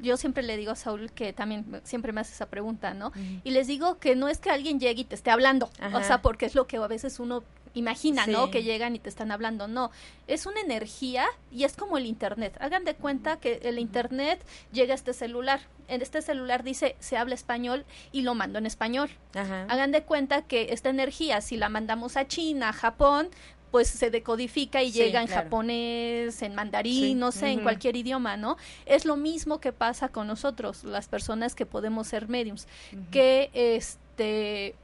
[0.00, 3.12] Yo siempre le digo a Saúl que también siempre me hace esa pregunta, ¿no?
[3.44, 5.70] Y les digo que no es que alguien llegue y te esté hablando.
[5.92, 8.50] O sea, porque es lo que a veces uno imagina, ¿no?
[8.50, 9.68] Que llegan y te están hablando.
[9.68, 9.90] No,
[10.26, 12.56] es una energía y es como el Internet.
[12.60, 15.60] Hagan de cuenta que el Internet llega a este celular.
[15.88, 19.10] En este celular dice se habla español y lo mando en español.
[19.34, 23.30] Hagan de cuenta que esta energía, si la mandamos a China, a Japón,
[23.70, 28.56] pues se decodifica y llega en japonés, en mandarín, no sé, en cualquier idioma, ¿no?
[28.86, 32.66] Es lo mismo que pasa con nosotros, las personas que podemos ser mediums,
[33.10, 34.74] que este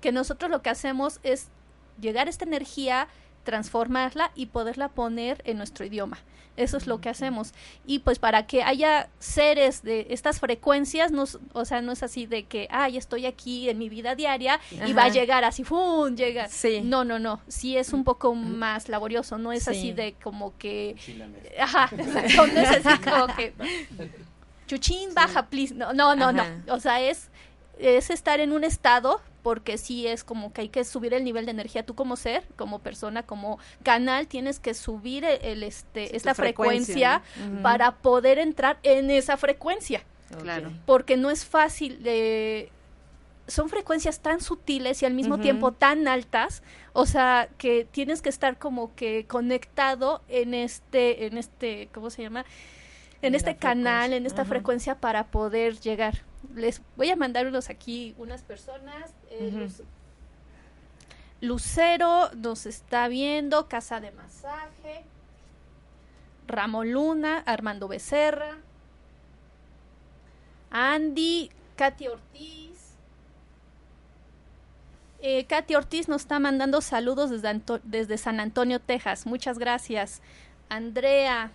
[0.00, 1.48] que nosotros lo que hacemos es
[2.00, 3.08] llegar a esta energía,
[3.44, 6.18] transformarla y poderla poner en nuestro idioma.
[6.56, 7.54] Eso es lo que hacemos.
[7.86, 12.26] Y pues para que haya seres de estas frecuencias, no, o sea, no es así
[12.26, 16.14] de que, ay, estoy aquí en mi vida diaria y va a llegar así, ¡fum!
[16.14, 16.48] Llega.
[16.48, 16.82] Sí.
[16.82, 17.40] No, no, no.
[17.48, 19.38] Sí es un poco más laborioso.
[19.38, 20.96] No es así de como que.
[21.58, 21.90] Ajá.
[21.96, 23.54] No, es así como que.
[24.66, 25.74] Chuchín, baja, please.
[25.74, 26.44] No, no, no, no.
[26.68, 27.30] O sea, es,
[27.78, 31.44] es estar en un estado porque sí es como que hay que subir el nivel
[31.44, 36.34] de energía tú como ser, como persona, como canal tienes que subir el, este esta
[36.34, 37.22] frecuencia,
[37.62, 40.02] para poder entrar en esa frecuencia.
[40.42, 40.70] Claro.
[40.86, 42.70] Porque no es fácil de
[43.48, 48.28] son frecuencias tan sutiles y al mismo tiempo tan altas, o sea, que tienes que
[48.28, 52.44] estar como que conectado en este en este ¿cómo se llama?
[53.22, 56.22] En, este canal, en esta frecuencia para poder llegar
[56.54, 59.12] les voy a mandar unos aquí, unas personas.
[59.30, 59.68] Eh,
[61.40, 65.04] Lucero nos está viendo, Casa de Masaje,
[66.46, 68.58] Ramón Luna, Armando Becerra,
[70.70, 72.96] Andy, Katy Ortiz.
[75.22, 79.26] Eh, Katy Ortiz nos está mandando saludos desde, desde San Antonio, Texas.
[79.26, 80.22] Muchas gracias.
[80.68, 81.52] Andrea.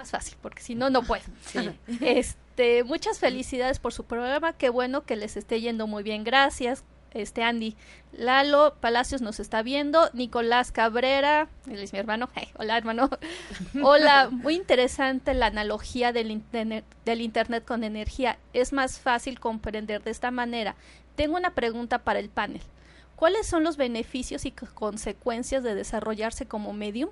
[0.00, 1.22] Más fácil, porque si no, no puedo.
[1.44, 1.70] Sí.
[2.00, 6.24] Este, este, muchas felicidades por su programa, qué bueno que les esté yendo muy bien,
[6.24, 6.84] gracias.
[7.12, 7.74] Este Andy
[8.12, 13.08] Lalo Palacios nos está viendo, Nicolás Cabrera, él es mi hermano, hola hermano,
[13.82, 20.02] hola, muy interesante la analogía del internet, del internet con energía, es más fácil comprender
[20.02, 20.76] de esta manera.
[21.16, 22.60] Tengo una pregunta para el panel.
[23.16, 27.08] ¿Cuáles son los beneficios y consecuencias de desarrollarse como medium?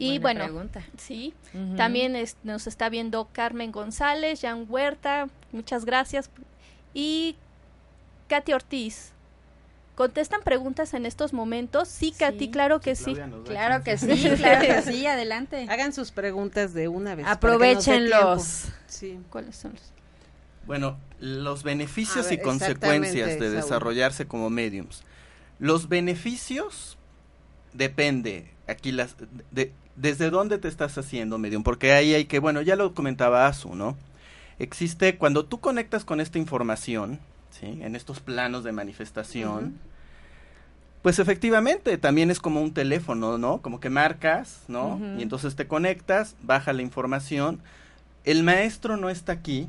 [0.00, 1.34] Y bueno, sí,
[1.76, 6.30] también nos está viendo Carmen González, Jan Huerta, muchas gracias.
[6.94, 7.36] Y
[8.28, 9.12] Katy Ortiz.
[9.96, 11.86] ¿Contestan preguntas en estos momentos?
[11.88, 13.14] Sí, Katy, claro que sí.
[13.44, 15.66] Claro que sí, claro que sí, adelante.
[15.68, 17.26] Hagan sus preguntas de una vez.
[17.26, 18.68] Aprovechenlos.
[18.86, 19.20] Sí.
[19.28, 19.92] ¿Cuáles son los?
[20.66, 25.02] Bueno, los beneficios y consecuencias de desarrollarse como mediums.
[25.58, 26.96] Los beneficios
[27.74, 29.16] depende aquí las
[29.50, 33.46] de, desde dónde te estás haciendo medium, porque ahí hay que, bueno, ya lo comentaba
[33.46, 33.96] Azu, ¿no?
[34.58, 37.18] Existe, cuando tú conectas con esta información,
[37.50, 37.78] ¿sí?
[37.82, 39.78] En estos planos de manifestación,
[41.02, 43.62] pues efectivamente también es como un teléfono, ¿no?
[43.62, 45.00] Como que marcas, ¿no?
[45.18, 47.60] Y entonces te conectas, baja la información.
[48.24, 49.68] El maestro no está aquí,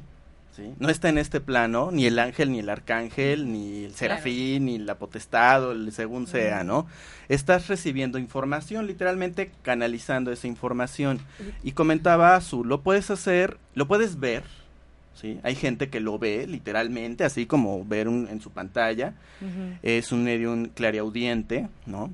[0.79, 4.77] no está en este plano, ni el ángel, ni el arcángel, ni el serafín, ni
[4.77, 6.87] la potestad, el según sea, ¿no?
[7.29, 11.19] Estás recibiendo información, literalmente canalizando esa información.
[11.63, 14.43] Y comentaba Azul, lo puedes hacer, lo puedes ver,
[15.13, 15.39] ¿sí?
[15.43, 19.13] Hay gente que lo ve literalmente, así como ver en su pantalla.
[19.81, 22.11] Es un medio clariaudiente, ¿no?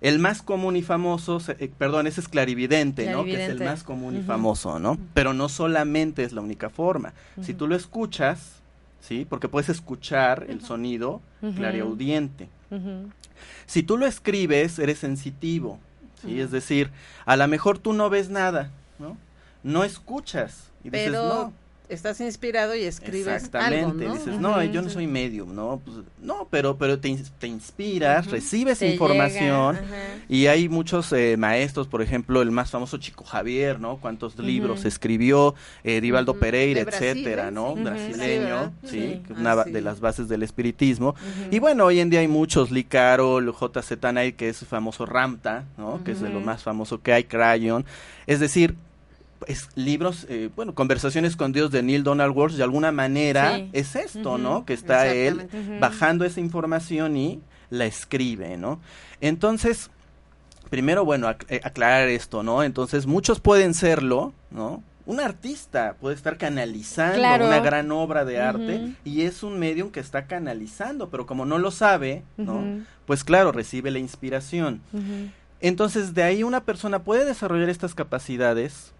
[0.00, 3.24] El más común y famoso, eh, perdón, ese es clarividente, ¿no?
[3.24, 4.98] Que es el más común y famoso, ¿no?
[5.14, 7.14] Pero no solamente es la única forma.
[7.40, 8.56] Si tú lo escuchas,
[9.00, 9.26] ¿sí?
[9.28, 11.20] Porque puedes escuchar el sonido
[11.56, 12.48] clariaudiente.
[13.66, 15.78] Si tú lo escribes, eres sensitivo,
[16.22, 16.40] ¿sí?
[16.40, 16.90] Es decir,
[17.24, 19.16] a lo mejor tú no ves nada, ¿no?
[19.62, 20.70] No escuchas.
[20.84, 21.52] Y dices, no
[21.88, 24.14] estás inspirado y escribes Exactamente, algo, ¿no?
[24.14, 25.80] dices, no, yo no soy medium, ¿no?
[25.84, 29.78] Pues, no, pero, pero te, te inspiras, recibes información
[30.28, 33.98] y hay muchos eh, maestros, por ejemplo, el más famoso Chico Javier, ¿no?
[33.98, 37.74] Cuántos libros escribió, eh, Divaldo Pereira, etcétera, ¿no?
[37.74, 41.14] Brasileño, sí, una ah, de las bases del espiritismo.
[41.50, 44.10] Y bueno, hoy en día hay muchos, Lee Carroll, J.Z.
[44.10, 46.02] Knight, que es famoso Ramta, ¿no?
[46.04, 47.84] Que es de lo más famoso que hay, Crayon.
[48.26, 48.74] Es decir,
[49.46, 53.96] es libros, eh, bueno, conversaciones con Dios de Neil Donald Walsh, de alguna manera es
[53.96, 54.64] esto, ¿no?
[54.64, 55.48] Que está él
[55.80, 58.80] bajando esa información y la escribe, ¿no?
[59.20, 59.90] Entonces,
[60.70, 62.62] primero, bueno, eh, aclarar esto, ¿no?
[62.62, 64.82] Entonces, muchos pueden serlo, ¿no?
[65.06, 70.00] Un artista puede estar canalizando una gran obra de arte y es un medium que
[70.00, 72.82] está canalizando, pero como no lo sabe, ¿no?
[73.06, 74.80] Pues claro, recibe la inspiración.
[75.60, 78.92] Entonces, de ahí una persona puede desarrollar estas capacidades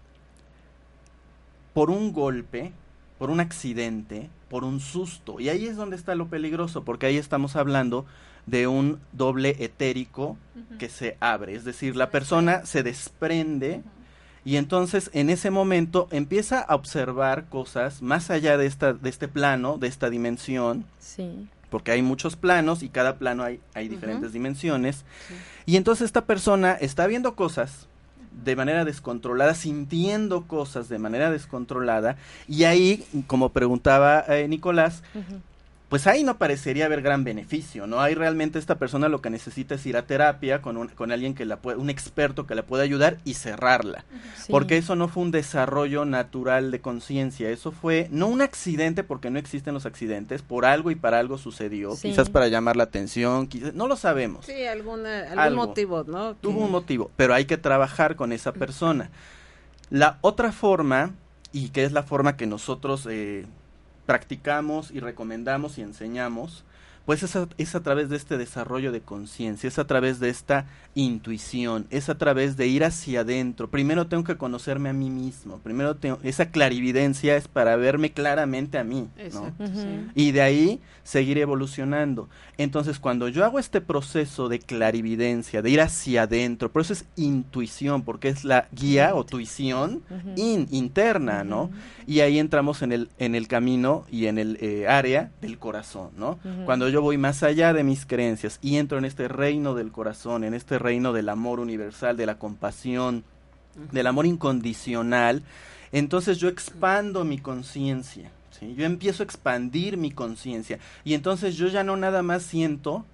[1.77, 2.73] por un golpe,
[3.19, 5.39] por un accidente, por un susto.
[5.39, 8.07] Y ahí es donde está lo peligroso, porque ahí estamos hablando
[8.47, 10.37] de un doble etérico
[10.79, 13.83] que se abre, es decir, la persona se desprende
[14.43, 19.27] y entonces en ese momento empieza a observar cosas más allá de esta de este
[19.27, 20.83] plano, de esta dimensión.
[20.97, 21.47] Sí.
[21.69, 25.05] Porque hay muchos planos y cada plano hay, hay diferentes dimensiones.
[25.67, 27.87] Y entonces esta persona está viendo cosas
[28.43, 32.17] de manera descontrolada, sintiendo cosas de manera descontrolada.
[32.47, 35.03] Y ahí, como preguntaba eh, Nicolás,
[35.89, 38.01] pues ahí no parecería haber gran beneficio, ¿no?
[38.01, 41.33] Hay realmente esta persona lo que necesita es ir a terapia con, un, con alguien
[41.33, 44.03] que la puede, un experto que la pueda ayudar y cerrarla.
[44.49, 49.29] Porque eso no fue un desarrollo natural de conciencia, eso fue no un accidente porque
[49.29, 53.47] no existen los accidentes, por algo y para algo sucedió, quizás para llamar la atención,
[53.47, 54.45] quizás, no lo sabemos.
[54.45, 56.35] Sí, alguna, algún motivo, ¿no?
[56.35, 59.09] Tuvo un motivo, pero hay que trabajar con esa persona.
[59.89, 61.11] La otra forma,
[61.53, 63.07] y que es la forma que nosotros...
[63.09, 63.45] Eh,
[64.07, 66.63] practicamos y recomendamos y enseñamos,
[67.07, 70.27] pues es a, es a través de este desarrollo de conciencia, es a través de
[70.27, 73.69] esta intuición, es a través de ir hacia adentro.
[73.69, 78.77] Primero tengo que conocerme a mí mismo, primero tengo, esa clarividencia es para verme claramente
[78.77, 79.53] a mí, ¿no?
[80.15, 82.27] Y de ahí seguir evolucionando.
[82.57, 87.05] Entonces, cuando yo hago este proceso de clarividencia, de ir hacia adentro, por eso es
[87.15, 90.01] intuición, porque es la guía o tuición
[90.35, 91.69] in, interna, ¿no?
[92.05, 96.09] Y ahí entramos en el, en el camino y en el eh, área del corazón,
[96.17, 96.39] ¿no?
[96.65, 100.43] Cuando yo voy más allá de mis creencias y entro en este reino del corazón,
[100.43, 103.23] en este reino del amor universal, de la compasión,
[103.91, 105.43] del amor incondicional,
[105.91, 108.73] entonces yo expando mi conciencia, ¿sí?
[108.75, 113.05] yo empiezo a expandir mi conciencia y entonces yo ya no nada más siento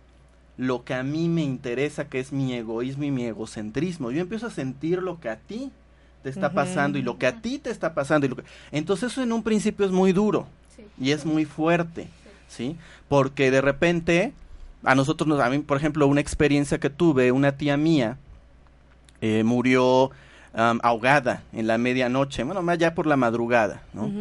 [0.57, 4.47] lo que a mí me interesa, que es mi egoísmo y mi egocentrismo, yo empiezo
[4.47, 5.71] a sentir lo que a ti
[6.23, 8.25] te está pasando y lo que a ti te está pasando.
[8.25, 8.43] Y lo que...
[8.71, 10.47] Entonces eso en un principio es muy duro
[10.99, 12.07] y es muy fuerte.
[12.53, 12.77] ¿Sí?
[13.09, 14.33] Porque de repente,
[14.83, 18.17] a nosotros, nos, a mí, por ejemplo, una experiencia que tuve, una tía mía
[19.21, 20.11] eh, murió
[20.55, 24.11] ahogada en la medianoche, bueno, más ya por la madrugada, ¿no?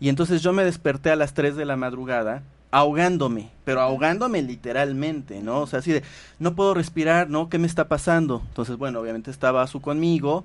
[0.00, 5.40] Y entonces yo me desperté a las 3 de la madrugada ahogándome, pero ahogándome literalmente,
[5.42, 5.60] ¿no?
[5.60, 6.02] O sea, así de,
[6.40, 7.48] no puedo respirar, ¿no?
[7.48, 8.42] ¿Qué me está pasando?
[8.48, 10.44] Entonces, bueno, obviamente estaba su conmigo,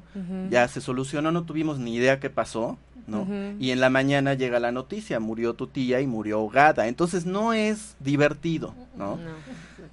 [0.49, 2.77] ya se solucionó, no tuvimos ni idea qué pasó,
[3.09, 3.27] ¿no?
[3.59, 6.87] Y en la mañana llega la noticia, murió tu tía y murió ahogada.
[6.87, 9.17] Entonces no es divertido, ¿no?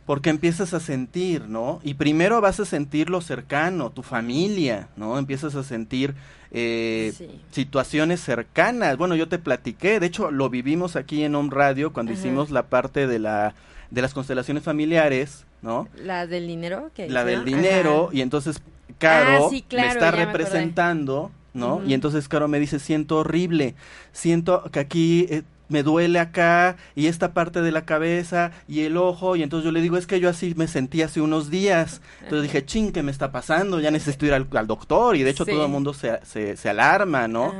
[0.05, 1.81] Porque empiezas a sentir, ¿no?
[1.83, 5.19] Y primero vas a sentir lo cercano, tu familia, ¿no?
[5.19, 6.15] Empiezas a sentir
[6.53, 7.13] eh,
[7.51, 8.97] situaciones cercanas.
[8.97, 12.65] Bueno, yo te platiqué, de hecho lo vivimos aquí en Home Radio cuando hicimos la
[12.65, 13.55] parte de la
[13.91, 15.89] de las constelaciones familiares, ¿no?
[15.97, 18.61] La del dinero, que La del dinero y entonces
[18.99, 21.83] Caro ah, me está representando ¿no?
[21.85, 23.75] Y entonces Caro me dice, siento horrible,
[24.13, 28.97] siento que aquí eh, me duele acá y esta parte de la cabeza y el
[28.97, 32.01] ojo y entonces yo le digo, es que yo así me sentí hace unos días.
[32.23, 33.81] Entonces dije, ching, ¿qué me está pasando?
[33.81, 37.55] Ya necesito ir al, doctor y de hecho todo el mundo se, se, alarma, ¿no?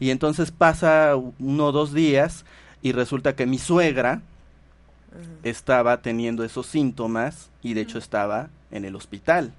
[0.00, 2.44] Y entonces pasa uno o dos días
[2.82, 4.22] y resulta que mi suegra
[5.42, 9.52] estaba teniendo esos síntomas y de hecho estaba en el hospital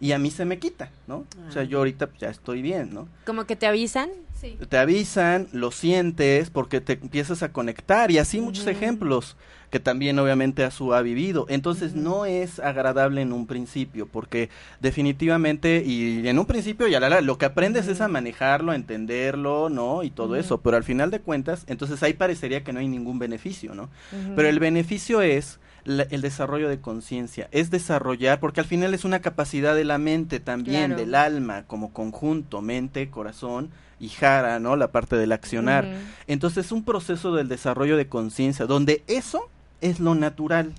[0.00, 1.26] y a mí se me quita, ¿no?
[1.48, 3.06] O sea, yo ahorita pues, ya estoy bien, ¿no?
[3.26, 4.10] Como que te avisan.
[4.40, 4.56] Sí.
[4.68, 9.36] Te avisan, lo sientes, porque te empiezas a conectar y así muchos ejemplos
[9.70, 11.46] que también obviamente Azú ha vivido.
[11.48, 17.20] Entonces no es agradable en un principio, porque definitivamente, y en un principio ya la,
[17.20, 20.02] lo que aprendes es a manejarlo, a entenderlo, ¿no?
[20.02, 23.18] Y todo eso, pero al final de cuentas, entonces ahí parecería que no hay ningún
[23.18, 23.90] beneficio, ¿no?
[24.34, 29.20] Pero el beneficio es el desarrollo de conciencia, es desarrollar, porque al final es una
[29.20, 34.76] capacidad de la mente también, del alma como conjunto, mente, corazón y jara, ¿no?
[34.76, 35.86] La parte del accionar.
[36.26, 39.48] Entonces es un proceso del desarrollo de conciencia, donde eso
[39.80, 40.74] es lo natural.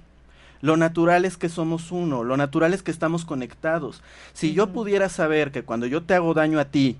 [0.61, 4.03] Lo natural es que somos uno, lo natural es que estamos conectados.
[4.33, 6.97] Si yo pudiera saber que cuando yo te hago daño a ti,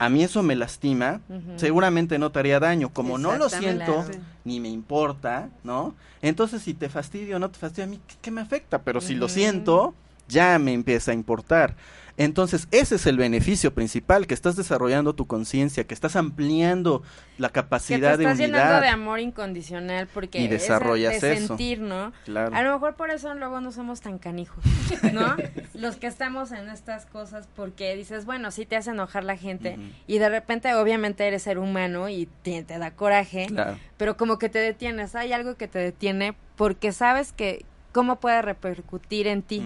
[0.00, 1.20] a mí eso me lastima,
[1.56, 2.88] seguramente no te haría daño.
[2.88, 4.06] Como no lo siento,
[4.44, 5.94] ni me importa, ¿no?
[6.22, 8.80] Entonces, si te fastidio o no te fastidio, a mí, ¿qué, me afecta?
[8.80, 9.92] Pero si lo siento,
[10.30, 11.76] ya me empieza a importar.
[12.20, 17.02] Entonces, ese es el beneficio principal, que estás desarrollando tu conciencia, que estás ampliando
[17.38, 18.32] la capacidad de unidad.
[18.32, 22.12] estás llenando de amor incondicional porque y desarrollas de sentir, ¿no?
[22.26, 22.54] Claro.
[22.54, 24.62] A lo mejor por eso luego no somos tan canijos,
[25.14, 25.34] ¿no?
[25.72, 29.78] Los que estamos en estas cosas porque dices, bueno, sí te hace enojar la gente
[30.06, 33.46] y de repente obviamente eres ser humano y te, da coraje,
[33.96, 38.42] pero como que te detienes, hay algo que te detiene porque sabes que cómo puede
[38.42, 39.62] repercutir en ti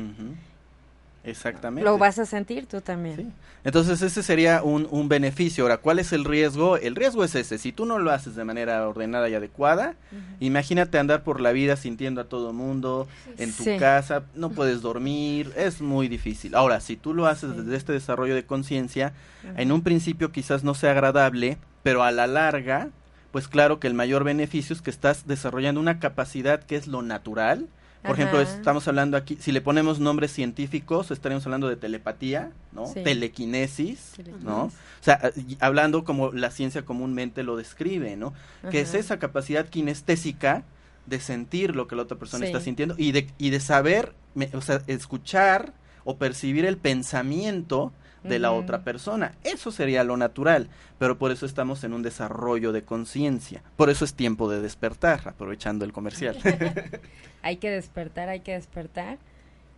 [1.24, 1.84] Exactamente.
[1.88, 3.32] Lo vas a sentir tú también.
[3.64, 5.64] Entonces ese sería un, un, beneficio.
[5.64, 6.76] Ahora, ¿cuál es el riesgo?
[6.76, 7.56] El riesgo es ese.
[7.56, 9.94] Si tú no lo haces de manera ordenada y adecuada,
[10.38, 13.08] imagínate andar por la vida sintiendo a todo mundo
[13.38, 16.54] en tu casa, no puedes dormir, es muy difícil.
[16.54, 19.14] Ahora, si tú lo haces desde este desarrollo de conciencia,
[19.56, 22.90] en un principio quizás no sea agradable, pero a la larga,
[23.30, 27.00] pues claro que el mayor beneficio es que estás desarrollando una capacidad que es lo
[27.00, 27.66] natural,
[28.04, 32.84] por ejemplo, estamos hablando aquí, si le ponemos nombres científicos, estaríamos hablando de telepatía, ¿no?
[32.92, 34.64] Telequinesis, ¿no?
[34.64, 38.34] O sea, hablando como la ciencia comúnmente lo describe, ¿no?
[38.70, 40.64] Que es esa capacidad kinestésica
[41.06, 44.14] de sentir lo que la otra persona está sintiendo y de, y de saber,
[44.52, 45.72] o sea, escuchar
[46.04, 47.92] o percibir el pensamiento
[48.24, 49.34] de la otra persona.
[49.44, 50.68] Eso sería lo natural,
[50.98, 53.62] pero por eso estamos en un desarrollo de conciencia.
[53.76, 56.36] Por eso es tiempo de despertar, aprovechando el comercial.
[57.42, 59.18] hay que despertar, hay que despertar.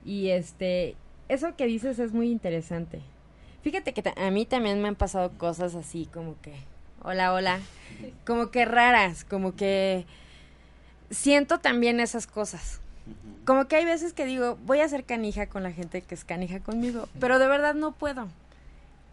[0.04, 0.94] Y este,
[1.28, 3.00] eso que dices es muy interesante.
[3.62, 6.54] Fíjate que a mí también me han pasado cosas así como que,
[7.02, 7.58] hola, hola,
[8.24, 10.06] como que raras, como que
[11.10, 12.80] siento también esas cosas.
[13.44, 16.24] Como que hay veces que digo, voy a ser canija con la gente que es
[16.24, 18.28] canija conmigo, pero de verdad no puedo.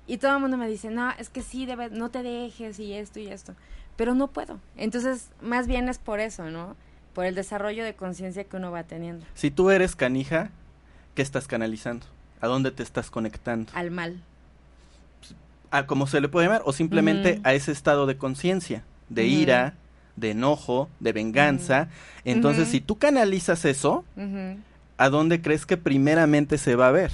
[0.08, 2.94] Y todo el mundo me dice, no, es que sí, debe, no te dejes y
[2.94, 3.54] esto y esto,
[3.96, 4.60] pero no puedo.
[4.76, 6.76] Entonces, más bien es por eso, ¿no?
[7.14, 9.26] Por el desarrollo de conciencia que uno va teniendo.
[9.36, 10.50] Si tú eres canija,
[11.16, 12.08] ¿qué estás canalizando?
[12.42, 13.72] ¿A dónde te estás conectando?
[13.76, 14.22] Al mal.
[15.72, 19.76] A como se le puede llamar, o simplemente a ese estado de conciencia, de ira,
[20.16, 21.90] de enojo, de venganza.
[22.26, 24.06] Entonces, si tú canalizas eso,
[24.98, 27.12] ¿a dónde crees que primeramente se va a ver?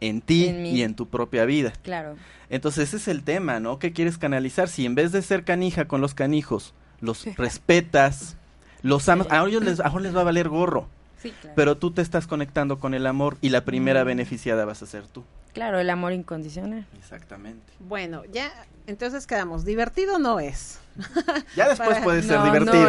[0.00, 1.72] En ti y en tu propia vida.
[1.82, 2.16] Claro.
[2.50, 3.78] Entonces, ese es el tema, ¿no?
[3.78, 4.68] ¿Qué quieres canalizar?
[4.68, 8.36] Si en vez de ser canija con los canijos, los respetas,
[8.82, 10.88] los amas, a ellos les, a les va a valer gorro.
[11.54, 15.06] Pero tú te estás conectando con el amor y la primera beneficiada vas a ser
[15.06, 15.24] tú.
[15.52, 16.86] Claro, el amor incondicional.
[16.98, 17.72] Exactamente.
[17.78, 18.50] Bueno, ya
[18.86, 19.64] entonces quedamos.
[19.64, 20.78] Divertido no es.
[21.56, 22.88] Ya después puede ser divertido.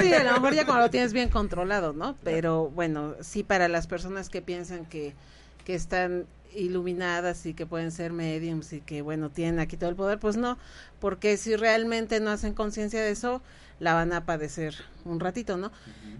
[0.00, 2.16] sí, a lo mejor ya cuando lo tienes bien controlado, ¿no?
[2.22, 5.14] Pero bueno, sí para las personas que piensan que,
[5.64, 9.96] que están iluminadas y que pueden ser mediums y que bueno tienen aquí todo el
[9.96, 10.58] poder pues no
[11.00, 13.40] porque si realmente no hacen conciencia de eso
[13.80, 14.74] la van a padecer
[15.06, 15.72] un ratito no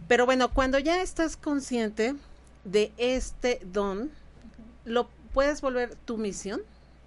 [0.08, 2.14] pero bueno cuando ya estás consciente
[2.64, 4.10] de este don
[4.86, 6.62] lo puedes volver tu misión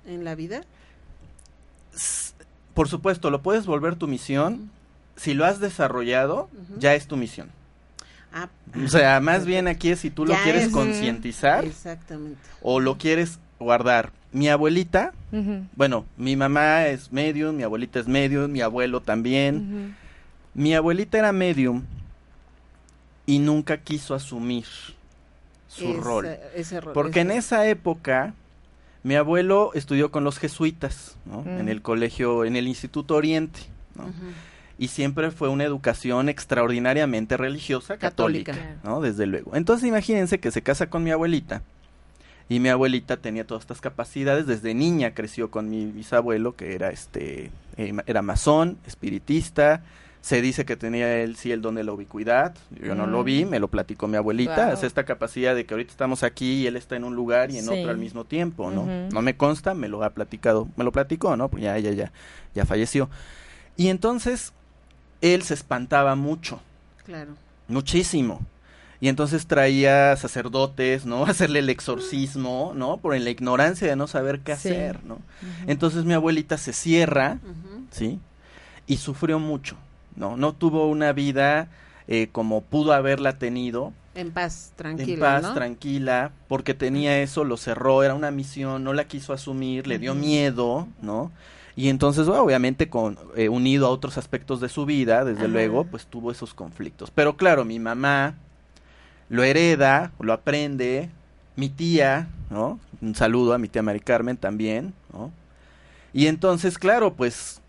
[0.06, 0.62] en la vida
[2.76, 4.70] por supuesto, lo puedes volver tu misión.
[5.16, 7.50] Si lo has desarrollado, ya es tu misión.
[8.34, 8.50] Ah,
[8.84, 11.64] o sea, más bien aquí es si tú lo quieres concientizar.
[11.64, 12.38] Exactamente.
[12.62, 14.12] O lo quieres guardar.
[14.34, 15.14] Mi abuelita,
[15.78, 19.96] bueno, mi mamá es medium, mi abuelita es medium, mi abuelo también.
[20.54, 21.84] Mi abuelita era medium
[23.26, 24.66] y nunca quiso asumir
[25.70, 26.28] su rol.
[26.94, 28.34] Porque en esa época
[29.06, 31.44] mi abuelo estudió con los jesuitas, ¿no?
[31.46, 33.60] En el colegio, en el Instituto Oriente,
[33.94, 34.06] ¿no?
[34.80, 39.02] Y siempre fue una educación extraordinariamente religiosa, católica, ¿no?
[39.02, 39.56] Desde luego.
[39.56, 41.62] Entonces imagínense que se casa con mi abuelita.
[42.50, 46.90] Y mi abuelita tenía todas estas capacidades, desde niña creció con mi bisabuelo, que era
[46.90, 49.84] este, eh, era masón, espiritista,
[50.26, 52.56] se dice que tenía él sí el don de la ubicuidad.
[52.72, 53.50] Yo no lo vi, mm.
[53.50, 54.74] me lo platicó mi abuelita.
[54.74, 57.60] Es esta capacidad de que ahorita estamos aquí y él está en un lugar y
[57.60, 58.88] en otro al mismo tiempo, ¿no?
[59.12, 61.50] No me consta, me lo ha platicado, me lo platicó, ¿no?
[61.50, 62.12] Pues ya, ya, ya,
[62.56, 63.08] ya falleció.
[63.78, 64.52] Y entonces
[65.22, 66.60] él se espantaba mucho.
[67.06, 67.36] Claro.
[67.68, 68.42] Muchísimo.
[69.00, 71.26] Y entonces traía sacerdotes, ¿no?
[71.28, 72.98] hacerle el exorcismo, ¿no?
[72.98, 75.20] Por la ignorancia de no saber qué hacer, ¿no?
[75.68, 77.38] Entonces mi abuelita se cierra,
[77.92, 78.20] ¿sí?
[78.88, 79.78] Y sufrió mucho
[80.16, 81.70] no, no tuvo una vida
[82.08, 83.94] eh, como pudo haberla tenido.
[84.14, 85.14] En paz, tranquila.
[85.14, 89.88] En paz, tranquila, porque tenía eso, lo cerró, era una misión, no la quiso asumir,
[89.88, 91.32] le dio miedo, ¿no?
[91.76, 96.06] Y entonces, obviamente, con, eh, unido a otros aspectos de su vida, desde luego, pues
[96.06, 97.12] tuvo esos conflictos.
[97.12, 98.36] Pero claro, mi mamá
[99.28, 101.10] lo hereda, lo aprende,
[101.58, 102.80] mi tía, ¿no?
[103.02, 105.32] Un saludo a mi tía Mari Carmen también, ¿no?
[106.14, 107.62] Y entonces, claro, pues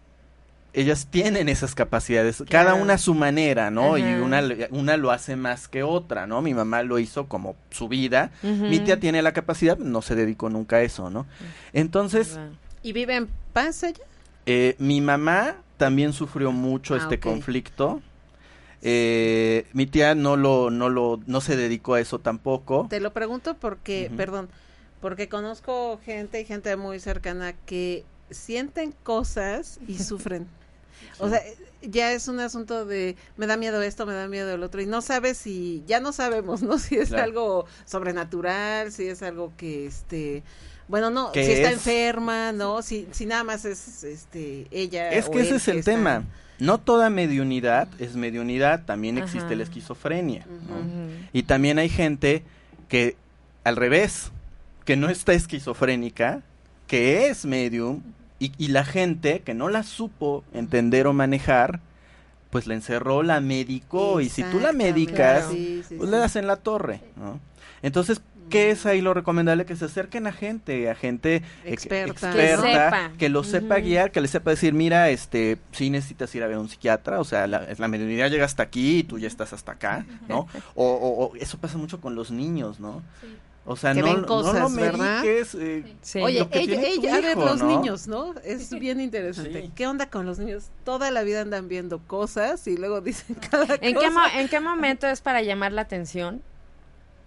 [0.77, 3.97] ellas tienen esas capacidades, cada una a su manera, ¿no?
[3.97, 6.43] Y una, una lo hace más que otra, ¿no?
[6.43, 10.51] Mi mamá lo hizo como su vida, mi tía tiene la capacidad, no se dedicó
[10.51, 11.27] nunca a eso, ¿no?
[11.73, 12.39] Entonces...
[12.83, 14.05] ¿Y vive en paz ella?
[14.45, 18.03] Eh, mi mamá también sufrió mucho ah, este conflicto.
[18.83, 22.87] Eh, mi tía no lo, no lo, no se dedicó a eso tampoco.
[22.91, 24.51] Te lo pregunto porque, perdón,
[25.01, 30.47] porque conozco gente y gente muy cercana que sienten cosas y sufren.
[31.19, 31.41] O sea,
[31.83, 34.87] ya es un asunto de me da miedo esto, me da miedo el otro y
[34.87, 36.79] no sabes si ya no sabemos, ¿no?
[36.79, 37.25] Si es Claro.
[37.25, 40.43] algo sobrenatural, si es algo que este
[40.89, 42.81] bueno, no, si está es- enferma, ¿no?
[42.83, 46.25] Si si nada más es este ella Es que ese es el está- tema.
[46.59, 50.47] No toda mediunidad es mediunidad, también existe la esquizofrenia.
[50.49, 50.77] ¿no?
[51.35, 52.43] Y también hay gente
[52.89, 53.15] que,
[53.63, 54.31] al revés,
[54.87, 56.41] que no está esquizofrénica,
[56.87, 58.01] que es medium,
[58.39, 61.81] y, y la gente que no la supo entender o manejar,
[62.51, 65.51] pues la encerró, la medicó, y si tú la medicas, Claro.
[65.53, 66.15] Sí, sí, pues sí.
[66.15, 67.41] le das en la torre, ¿no?
[67.83, 69.67] Entonces, ¿qué es ahí lo recomendable?
[69.67, 73.11] Que se acerquen a gente, a gente ex- Experta, experta, Que sepa.
[73.19, 76.57] que lo sepa guiar, que le sepa decir, mira, este, sí necesitas ir a ver
[76.57, 79.53] a un psiquiatra, o sea, la, la mediunidad llega hasta aquí y tú ya estás
[79.53, 80.47] hasta acá, ¿no?
[80.75, 83.03] O, o- o eso pasa mucho con los niños, ¿no?
[83.69, 85.23] O sea, Que no, ven no cosas, lo ¿verdad?
[85.23, 85.85] mediques, eh,
[86.23, 87.67] Oye, lo que ella, ella- a ver, hijo, los ¿no?
[87.67, 88.33] niños, ¿no?
[88.45, 89.63] Es bien interesante.
[89.63, 89.73] Sí.
[89.75, 90.71] ¿Qué onda con los niños?
[90.85, 94.11] Toda la vida andan viendo cosas y luego dicen cada ¿En qué, cosa.
[94.11, 96.43] mo- ¿En qué momento es para llamar la atención?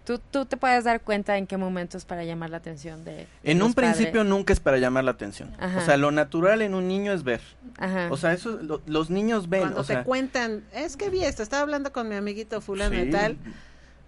[0.05, 3.11] ¿Tú, tú te puedes dar cuenta en qué momento es para llamar la atención de...
[3.11, 4.25] de En un principio padres?
[4.29, 5.51] nunca es para llamar la atención.
[5.59, 5.77] Ajá.
[5.77, 7.41] O sea, lo natural en un niño es ver.
[7.77, 8.07] Ajá.
[8.09, 11.23] O sea, eso lo- los niños ven, Cuando o sea, te cuentan, es que vi
[11.25, 13.37] esto, estaba hablando con mi amiguito fulano y tal.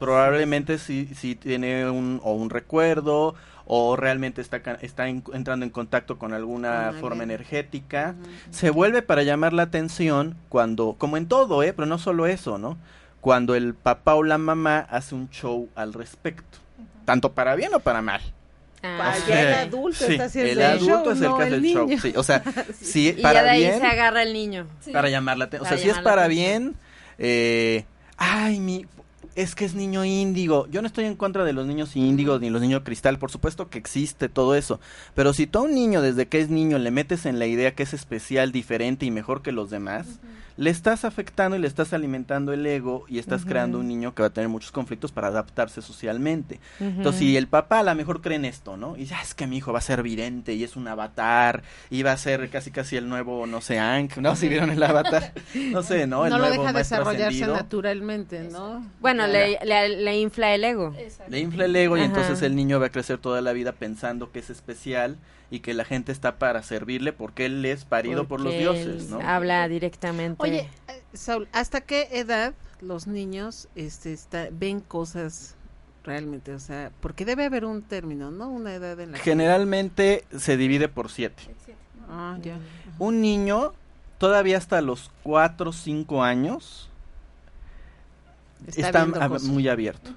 [0.06, 3.36] Probablemente sí, sí tiene un, o un recuerdo
[3.66, 8.16] o realmente está, ca- está en- entrando en contacto con alguna forma energética.
[8.50, 11.72] Se vuelve para llamar la atención cuando, como en todo, ¿eh?
[11.72, 12.78] pero no solo eso, ¿no?
[13.22, 16.58] Cuando el papá o la mamá hace un show al respecto,
[17.06, 18.22] tanto para bien o para mal.
[18.84, 21.44] Ah, O el adulto sí, está haciendo el el adulto show, es el no que
[21.44, 22.44] hace el el show, sí, o sea,
[22.82, 24.66] sí, Y ya para de ahí bien, se agarra el niño.
[24.92, 25.68] para llamar la atención.
[25.68, 26.74] O sea, Para si es para bien,
[27.20, 27.86] eh,
[28.18, 28.88] ay, mi,
[29.36, 30.68] es que es niño índigo.
[30.68, 33.70] Yo no estoy en contra de los niños índigos ni los niños cristal, por supuesto
[33.70, 34.80] que existe todo eso.
[35.16, 37.74] Pero si tú a un niño desde que es niño le metes en la idea
[37.74, 40.20] que es especial, diferente y mejor que los demás,
[40.58, 44.22] le estás afectando y le estás alimentando el ego y estás creando un niño que
[44.22, 46.60] va a tener muchos conflictos para adaptarse socialmente.
[46.80, 48.96] Entonces, si el papá a lo mejor cree en esto, ¿no?
[48.98, 52.04] Y ya es que mi hijo va a ser vidente y es un avatar y
[52.04, 54.36] va a ser casi casi el nuevo, no sé, Ank, ¿no?
[54.36, 55.34] Si vieron el avatar,
[55.72, 56.26] no sé, ¿no?
[56.26, 57.54] El no lo nuevo deja desarrollarse ascendido.
[57.56, 58.86] naturalmente, ¿no?
[59.00, 60.96] Bueno, le, le, le infla el ego.
[61.30, 62.08] Le infla el ego y Ajá.
[62.08, 65.18] entonces el niño va a crecer toda la vida pensando que es especial
[65.52, 69.10] y que la gente está para servirle porque él es parido por los Porque dioses,
[69.10, 69.20] ¿no?
[69.22, 70.42] Habla directamente.
[70.42, 75.56] Oye, eh, Saúl, ¿hasta qué edad los niños este, está, ven cosas
[76.04, 76.54] realmente?
[76.54, 78.50] O sea, porque debe haber un término, ¿no?
[78.50, 81.44] Una edad en la que- Generalmente se divide por siete.
[82.10, 82.58] Ah, ya.
[82.98, 83.74] Un niño
[84.18, 86.90] todavía hasta los cuatro o cinco años
[88.68, 89.44] Está está, ab- cosas.
[89.44, 90.12] muy abierto.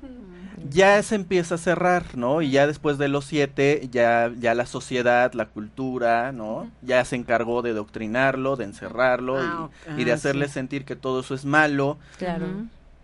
[0.70, 2.40] Ya se empieza a cerrar, ¿no?
[2.40, 6.70] Y ya después de los siete, ya, ya la sociedad, la cultura, ¿no?
[6.82, 10.54] Ya se encargó de doctrinarlo, de encerrarlo y- Ah, y, de Ah, hacerle sí.
[10.54, 12.46] sentir que todo eso es malo, Claro.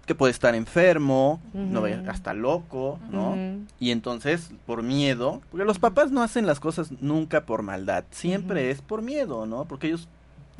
[0.06, 1.82] Que puede estar enfermo, no Ujú.
[1.82, 3.36] vaya- hasta loco, ¿no?
[3.78, 8.70] Y entonces, por miedo, porque los papás no hacen las cosas nunca por maldad, siempre
[8.70, 9.66] es por miedo, ¿no?
[9.66, 10.08] Porque ellos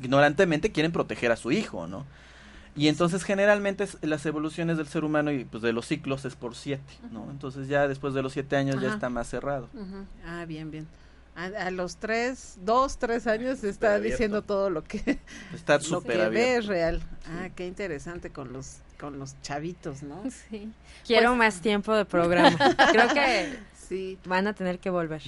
[0.01, 2.05] ignorantemente quieren proteger a su hijo, ¿no?
[2.77, 6.37] Y entonces generalmente es- las evoluciones del ser humano y pues de los ciclos es
[6.37, 7.29] por siete, ¿no?
[7.31, 9.69] Entonces ya después de los siete años ya está más cerrado.
[10.25, 10.87] Ah, bien, bien.
[11.37, 14.99] A, a los tres, dos, tres años está diciendo todo lo que,
[15.55, 17.01] Está lo que ve es real.
[17.27, 20.23] Ah, qué interesante con los con los chavitos, ¿no?
[20.51, 20.71] Sí.
[21.07, 22.51] Quiero Pues- más tiempo de programa.
[22.93, 23.59] Creo que
[23.91, 24.19] Sí.
[24.25, 25.21] van a tener que volver.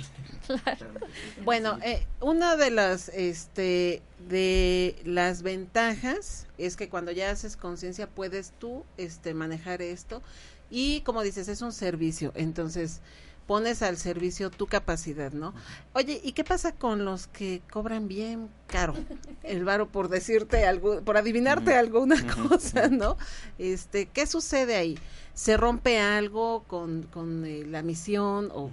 [1.44, 8.08] Bueno, eh, una de las este de las ventajas es que cuando ya haces conciencia
[8.08, 10.22] puedes tú este manejar esto
[10.70, 13.00] y como dices es un servicio, entonces
[13.46, 15.54] pones al servicio tu capacidad, ¿no?
[15.94, 18.94] Oye, ¿y qué pasa con los que cobran bien caro
[19.42, 22.16] el varo por decirte algo, por adivinarte alguna
[22.48, 23.16] cosa, ¿no?
[23.58, 24.98] Este, ¿qué sucede ahí?
[25.34, 28.70] ¿Se rompe algo con, con eh, la misión o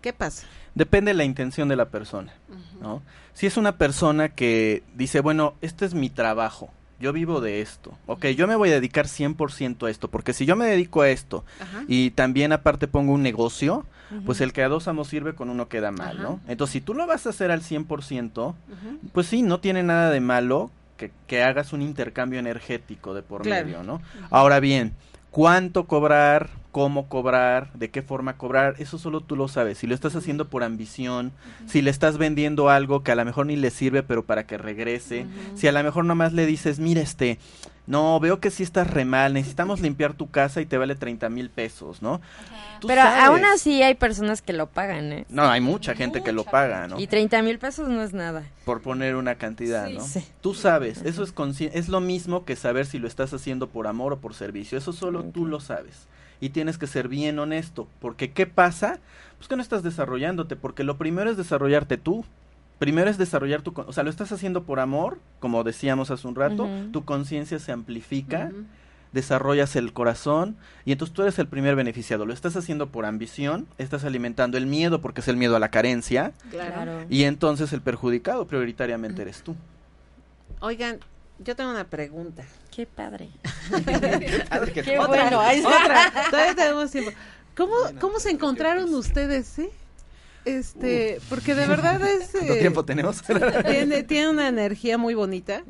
[0.00, 0.46] qué pasa?
[0.74, 2.32] Depende de la intención de la persona,
[2.80, 3.02] ¿no?
[3.34, 6.70] Si es una persona que dice, bueno, este es mi trabajo,
[7.02, 10.46] yo vivo de esto, ok, yo me voy a dedicar 100% a esto, porque si
[10.46, 11.82] yo me dedico a esto Ajá.
[11.88, 13.84] y también aparte pongo un negocio,
[14.24, 16.22] pues el que a dos amos sirve con uno queda mal, Ajá.
[16.22, 16.40] ¿no?
[16.46, 18.98] Entonces, si tú lo vas a hacer al 100%, Ujú.
[19.12, 23.42] pues sí, no tiene nada de malo que, que hagas un intercambio energético de por
[23.42, 23.64] Claro.
[23.66, 24.00] medio, ¿no?
[24.30, 24.92] Ahora bien,
[25.30, 29.78] cuánto cobrar, cómo cobrar, de qué forma cobrar, eso solo tú lo sabes.
[29.78, 31.32] Si lo estás haciendo por ambición,
[31.66, 34.58] si le estás vendiendo algo que a lo mejor ni le sirve, pero para que
[34.58, 37.38] regrese, si a lo mejor nomás le dices, mira, este,
[37.86, 41.28] no, veo que sí estás re mal, necesitamos limpiar tu casa y te vale 30
[41.28, 42.20] mil pesos, ¿no?
[42.86, 43.24] Pero sabes.
[43.24, 45.26] aún así hay personas que lo pagan, ¿eh?
[45.28, 46.98] No, hay mucha gente que lo paga, ¿no?
[47.00, 48.44] Y 30 mil pesos no es nada.
[48.64, 49.94] Por poner una cantidad, Sí.
[49.94, 50.04] ¿no?
[50.04, 50.24] Sí.
[50.40, 51.32] Tú sabes, eso es
[51.72, 54.92] es lo mismo que saber si lo estás haciendo por amor o por servicio, eso
[54.92, 56.06] solo tú lo sabes.
[56.40, 58.98] Y tienes que ser bien honesto, porque ¿qué pasa?
[59.38, 62.24] Pues que no estás desarrollándote, porque lo primero es desarrollarte tú.
[62.82, 66.34] Primero es desarrollar tu, o sea, lo estás haciendo por amor, como decíamos hace un
[66.34, 68.50] rato, tu conciencia se amplifica,
[69.12, 72.26] desarrollas el corazón y entonces tú eres el primer beneficiado.
[72.26, 75.70] Lo estás haciendo por ambición, estás alimentando el miedo porque es el miedo a la
[75.70, 77.04] carencia Claro.
[77.08, 79.54] y entonces el perjudicado prioritariamente eres tú.
[80.58, 80.98] Oigan,
[81.38, 82.42] yo tengo una pregunta.
[82.74, 83.28] Qué padre.
[83.70, 86.12] Qué padre que Qué bueno, otra.
[86.30, 87.12] Todavía tenemos tiempo.
[87.56, 89.70] ¿Cómo, cómo se encontraron ustedes, eh?
[90.44, 92.30] Este, porque de verdad es...
[92.32, 93.22] ¿Cuánto eh, tiempo tenemos?
[93.66, 95.62] Tiene, tiene una energía muy bonita.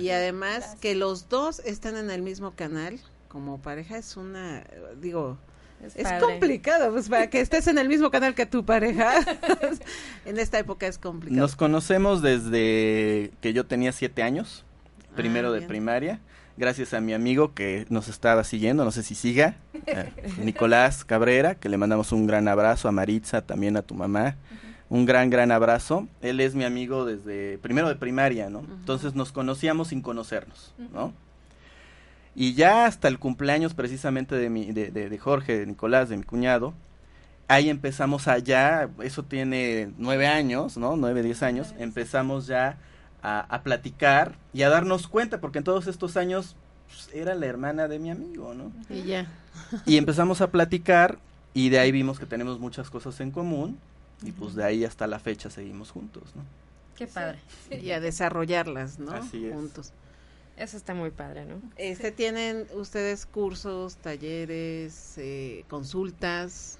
[0.00, 2.98] Y además que los dos están en el mismo canal,
[3.28, 4.64] como pareja es una,
[5.00, 5.38] digo,
[5.94, 9.14] Es complicado, pues para que estés en el mismo canal que tu pareja,
[10.24, 11.40] en esta época es complicado.
[11.40, 14.64] Nos conocemos desde que yo tenía siete años,
[15.14, 15.68] primero Ah, de bien.
[15.68, 16.20] primaria,
[16.56, 20.10] gracias a mi amigo que nos estaba siguiendo, no sé si siga, eh,
[20.44, 24.36] Nicolás Cabrera, que le mandamos un gran abrazo a Maritza, también a tu mamá,
[24.88, 26.08] un gran, gran abrazo.
[26.20, 28.60] Él es mi amigo desde primero de primaria, ¿no?
[28.60, 31.12] Entonces nos conocíamos sin conocernos, ¿no?
[32.34, 36.16] Y ya hasta el cumpleaños precisamente de, mi, de, de- de Jorge, de Nicolás, de
[36.16, 36.74] mi cuñado,
[37.48, 40.96] ahí empezamos allá, eso tiene nueve años, ¿no?
[40.96, 42.78] Nueve, diez años, empezamos ya
[43.22, 46.56] a, a platicar y a darnos cuenta, porque en todos estos años
[46.88, 48.72] pues, era la hermana de mi amigo, ¿no?
[48.88, 49.30] Y ya.
[49.86, 51.18] Y empezamos a platicar
[51.54, 53.78] y de ahí vimos que tenemos muchas cosas en común
[54.22, 56.42] y pues de ahí hasta la fecha seguimos juntos, ¿no?
[56.96, 57.38] Qué padre.
[57.70, 59.12] Y a desarrollarlas, ¿no?
[59.12, 59.54] Así es.
[59.54, 59.92] Juntos.
[60.56, 61.62] Eso está muy padre, ¿no?
[61.76, 66.78] Este, ¿Tienen ustedes cursos, talleres, eh, consultas?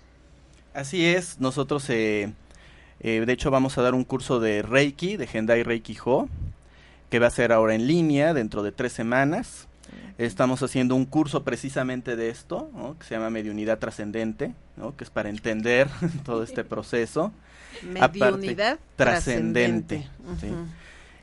[0.75, 2.35] Así es, nosotros eh,
[3.01, 6.29] eh, de hecho vamos a dar un curso de Reiki, de Hendai Reiki Ho,
[7.11, 9.67] que va a ser ahora en línea dentro de tres semanas.
[10.19, 12.99] Estamos haciendo un curso precisamente de esto, ¿no?
[12.99, 14.95] que se llama Mediunidad Trascendente, ¿no?
[14.97, 15.89] que es para entender
[16.25, 17.33] todo este proceso.
[17.83, 20.09] Mediunidad trascendente.
[20.41, 20.49] sí.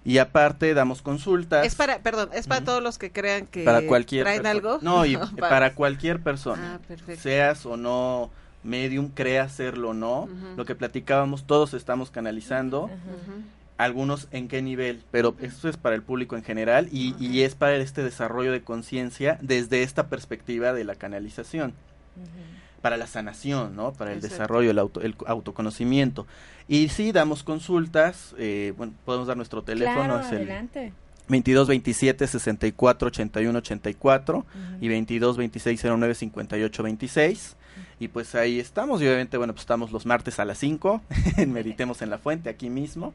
[0.06, 1.66] Y aparte damos consultas.
[1.66, 4.80] Es para, perdón, es para todos los que crean que para cualquier traen algo.
[4.82, 6.76] No, y Para- para cualquier persona.
[6.76, 7.22] Ah, perfecto.
[7.22, 8.32] Seas o no
[8.64, 10.22] medium, creas serlo o no.
[10.24, 10.34] Ujú.
[10.58, 12.84] Lo que platicábamos, todos estamos canalizando.
[12.86, 12.92] Ujú.
[13.78, 17.54] Algunos en qué nivel, pero esto es para el público en general y, y es
[17.54, 21.74] para este desarrollo de conciencia desde esta perspectiva de la canalización.
[22.82, 23.92] Para la sanación, ¿no?
[23.94, 24.34] Para el Exacto.
[24.36, 26.26] desarrollo, el, auto- el autoconocimiento.
[26.68, 30.94] Y sí, damos consultas, eh, bueno, podemos dar nuestro teléfono, Claro, es el adelante.
[31.28, 34.46] 22 27 64 81 84
[34.80, 37.56] y 22 26 09 58 26
[38.00, 41.02] y pues ahí estamos y obviamente bueno pues estamos los martes a las 5
[41.38, 43.14] en Meditemos en la Fuente aquí mismo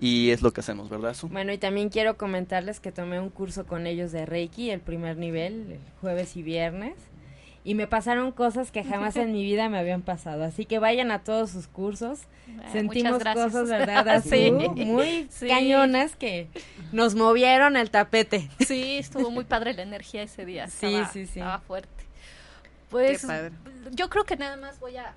[0.00, 1.28] y es lo que hacemos ¿verdad Su?
[1.28, 5.16] Bueno, y también quiero comentarles que tomé un curso con ellos de Reiki, el primer
[5.16, 6.94] nivel, el jueves y viernes.
[7.66, 10.44] Y me pasaron cosas que jamás en mi vida me habían pasado.
[10.44, 12.20] Así que vayan a todos sus cursos.
[12.62, 13.46] Ah, Sentimos muchas gracias.
[13.52, 14.06] cosas, ¿verdad?
[14.16, 14.30] Azul?
[14.30, 14.84] Sí.
[14.84, 15.48] Muy Sí.
[15.48, 16.48] cañonas que
[16.92, 18.50] nos movieron el tapete.
[18.66, 20.68] Sí, estuvo muy padre la energía ese día.
[20.68, 21.38] Sí, estaba- sí, sí.
[21.38, 22.03] Estaba fuerte.
[22.94, 23.50] Pues Qué padre.
[23.90, 25.14] yo creo que nada más voy a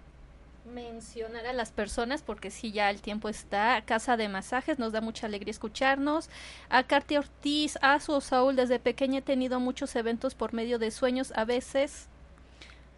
[0.74, 3.80] mencionar a las personas porque sí ya el tiempo está.
[3.86, 6.28] Casa de masajes nos da mucha alegría escucharnos.
[6.70, 10.90] A Carti Ortiz a su Saúl desde pequeña he tenido muchos eventos por medio de
[10.90, 11.32] sueños.
[11.36, 12.08] A veces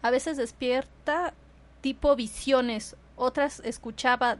[0.00, 1.34] a veces despierta
[1.82, 4.38] tipo visiones otras escuchaba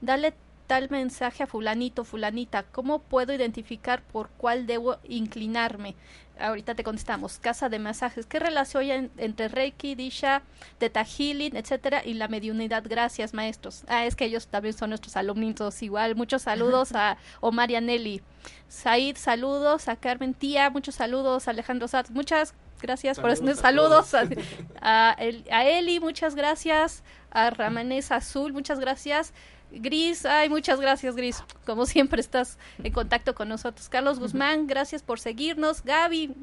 [0.00, 0.32] dale
[0.66, 5.94] tal mensaje a fulanito fulanita cómo puedo identificar por cuál debo inclinarme
[6.40, 8.26] ahorita te contestamos casa de masajes.
[8.26, 10.42] Qué relación hay en- entre Reiki Disha
[10.78, 13.84] Teta Healing etcétera y la mediunidad gracias maestros.
[13.86, 16.16] Ah es que ellos también son nuestros alumnitos igual.
[16.16, 18.22] Muchos saludos a Omar y a Nelly.
[18.68, 21.46] Said saludos a Carmen Tía muchos saludos.
[21.46, 24.14] A Alejandro Satz muchas gracias por Saludos a saludos.
[24.80, 27.04] a, a, a Eli muchas gracias.
[27.30, 29.32] A Ramanés Azul muchas gracias
[29.72, 31.42] Gris, ay, muchas gracias, Gris.
[31.64, 33.88] Como siempre estás en contacto con nosotros.
[33.88, 35.82] Carlos Guzmán, gracias por seguirnos.
[35.82, 36.34] Gaby,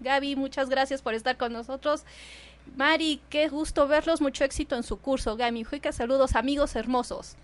[0.00, 2.04] Gaby, muchas gracias por estar con nosotros.
[2.76, 4.20] Mari, qué gusto verlos.
[4.20, 5.36] Mucho éxito en su curso.
[5.36, 7.36] Gami, Juica, saludos, amigos hermosos.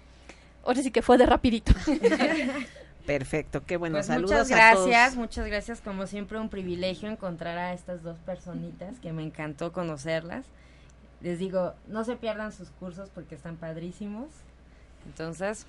[0.64, 1.72] Ahora sí que fue de rapidito.
[3.07, 3.96] Perfecto, qué bueno.
[3.96, 5.16] Pues Saludos muchas a gracias, todos.
[5.16, 5.80] muchas gracias.
[5.80, 10.44] Como siempre, un privilegio encontrar a estas dos personitas que me encantó conocerlas.
[11.20, 14.28] Les digo, no se pierdan sus cursos porque están padrísimos.
[15.07, 15.66] Entonces,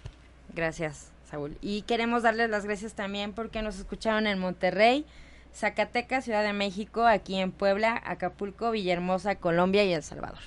[0.54, 1.58] gracias, Saúl.
[1.62, 5.06] Y queremos darles las gracias también porque nos escucharon en Monterrey.
[5.54, 10.40] Zacatecas, Ciudad de México, aquí en Puebla, Acapulco, Villahermosa, Colombia y El Salvador.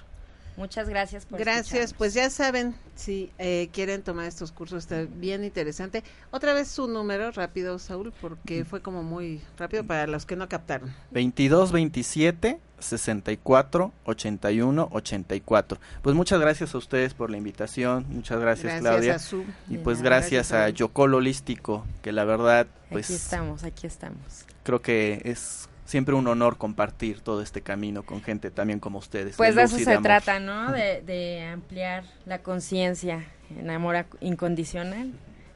[0.57, 5.43] Muchas gracias por Gracias, pues ya saben, si eh, quieren tomar estos cursos, está bien
[5.43, 6.05] interesante.
[6.31, 10.49] Otra vez su número, rápido, Saúl, porque fue como muy rápido para los que no
[10.49, 10.95] captaron.
[11.11, 15.79] 22 27 64 81 84.
[16.03, 19.15] Pues muchas gracias a ustedes por la invitación, muchas gracias, Gracias Claudia.
[19.17, 19.45] a Su.
[19.69, 23.87] Y pues nada, gracias, gracias a Yocol Holístico, que la verdad, pues Aquí estamos, aquí
[23.87, 24.45] estamos.
[24.63, 29.37] creo que es siempre un honor compartir todo este camino con gente también como ustedes.
[29.37, 30.73] Pues de eso se trata, ¿no?
[30.73, 35.13] De, de ampliar la conciencia en amor incondicional.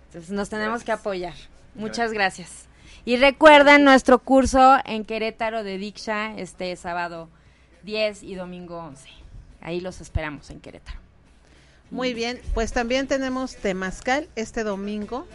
[0.08, 1.34] Entonces nos tenemos que apoyar.
[1.74, 2.67] Muchas gracias.
[3.04, 7.28] Y recuerden nuestro curso en Querétaro de Diksha este sábado
[7.84, 9.08] 10 y domingo 11.
[9.60, 10.98] Ahí los esperamos en Querétaro.
[11.90, 15.26] Muy bien, pues también tenemos Temazcal este domingo,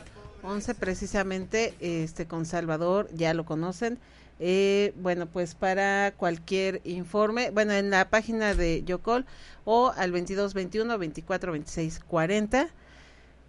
[0.43, 3.97] 11 precisamente, este con Salvador, ya lo conocen.
[4.39, 9.26] Eh, bueno, pues para cualquier informe, bueno, en la página de Yocol
[9.66, 12.68] o al 22 21 24 26 40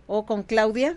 [0.06, 0.96] o con Claudia.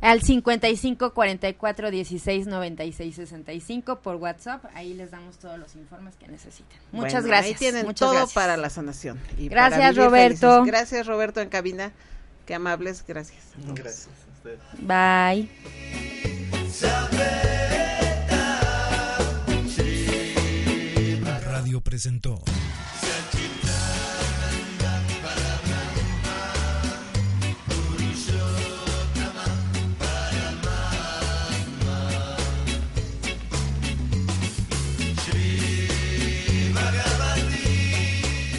[0.00, 4.64] Al 55 44 16 96 65 por WhatsApp.
[4.74, 6.78] Ahí les damos todos los informes que necesiten.
[6.92, 7.46] Muchas Bueno, gracias.
[7.54, 8.32] Ahí tienen muchas todo gracias.
[8.32, 9.20] para la sanación.
[9.38, 10.50] y Gracias, Roberto.
[10.64, 10.66] felices.
[10.66, 11.92] Gracias, Roberto, en cabina.
[12.46, 13.42] Qué amables, gracias.
[13.74, 14.60] Gracias a ustedes.
[14.80, 15.48] Bye.
[21.44, 22.42] Radio presentó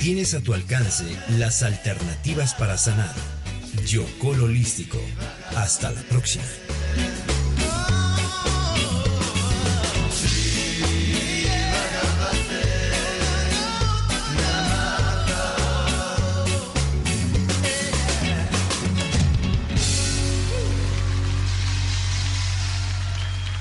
[0.02, 1.06] Tienes a tu alcance
[1.38, 3.14] las alternativas para sanar.
[3.86, 5.00] Yocol Holístico.
[5.56, 6.44] Hasta la próxima.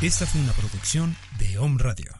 [0.00, 2.19] Esta fue una producción de Home Radio.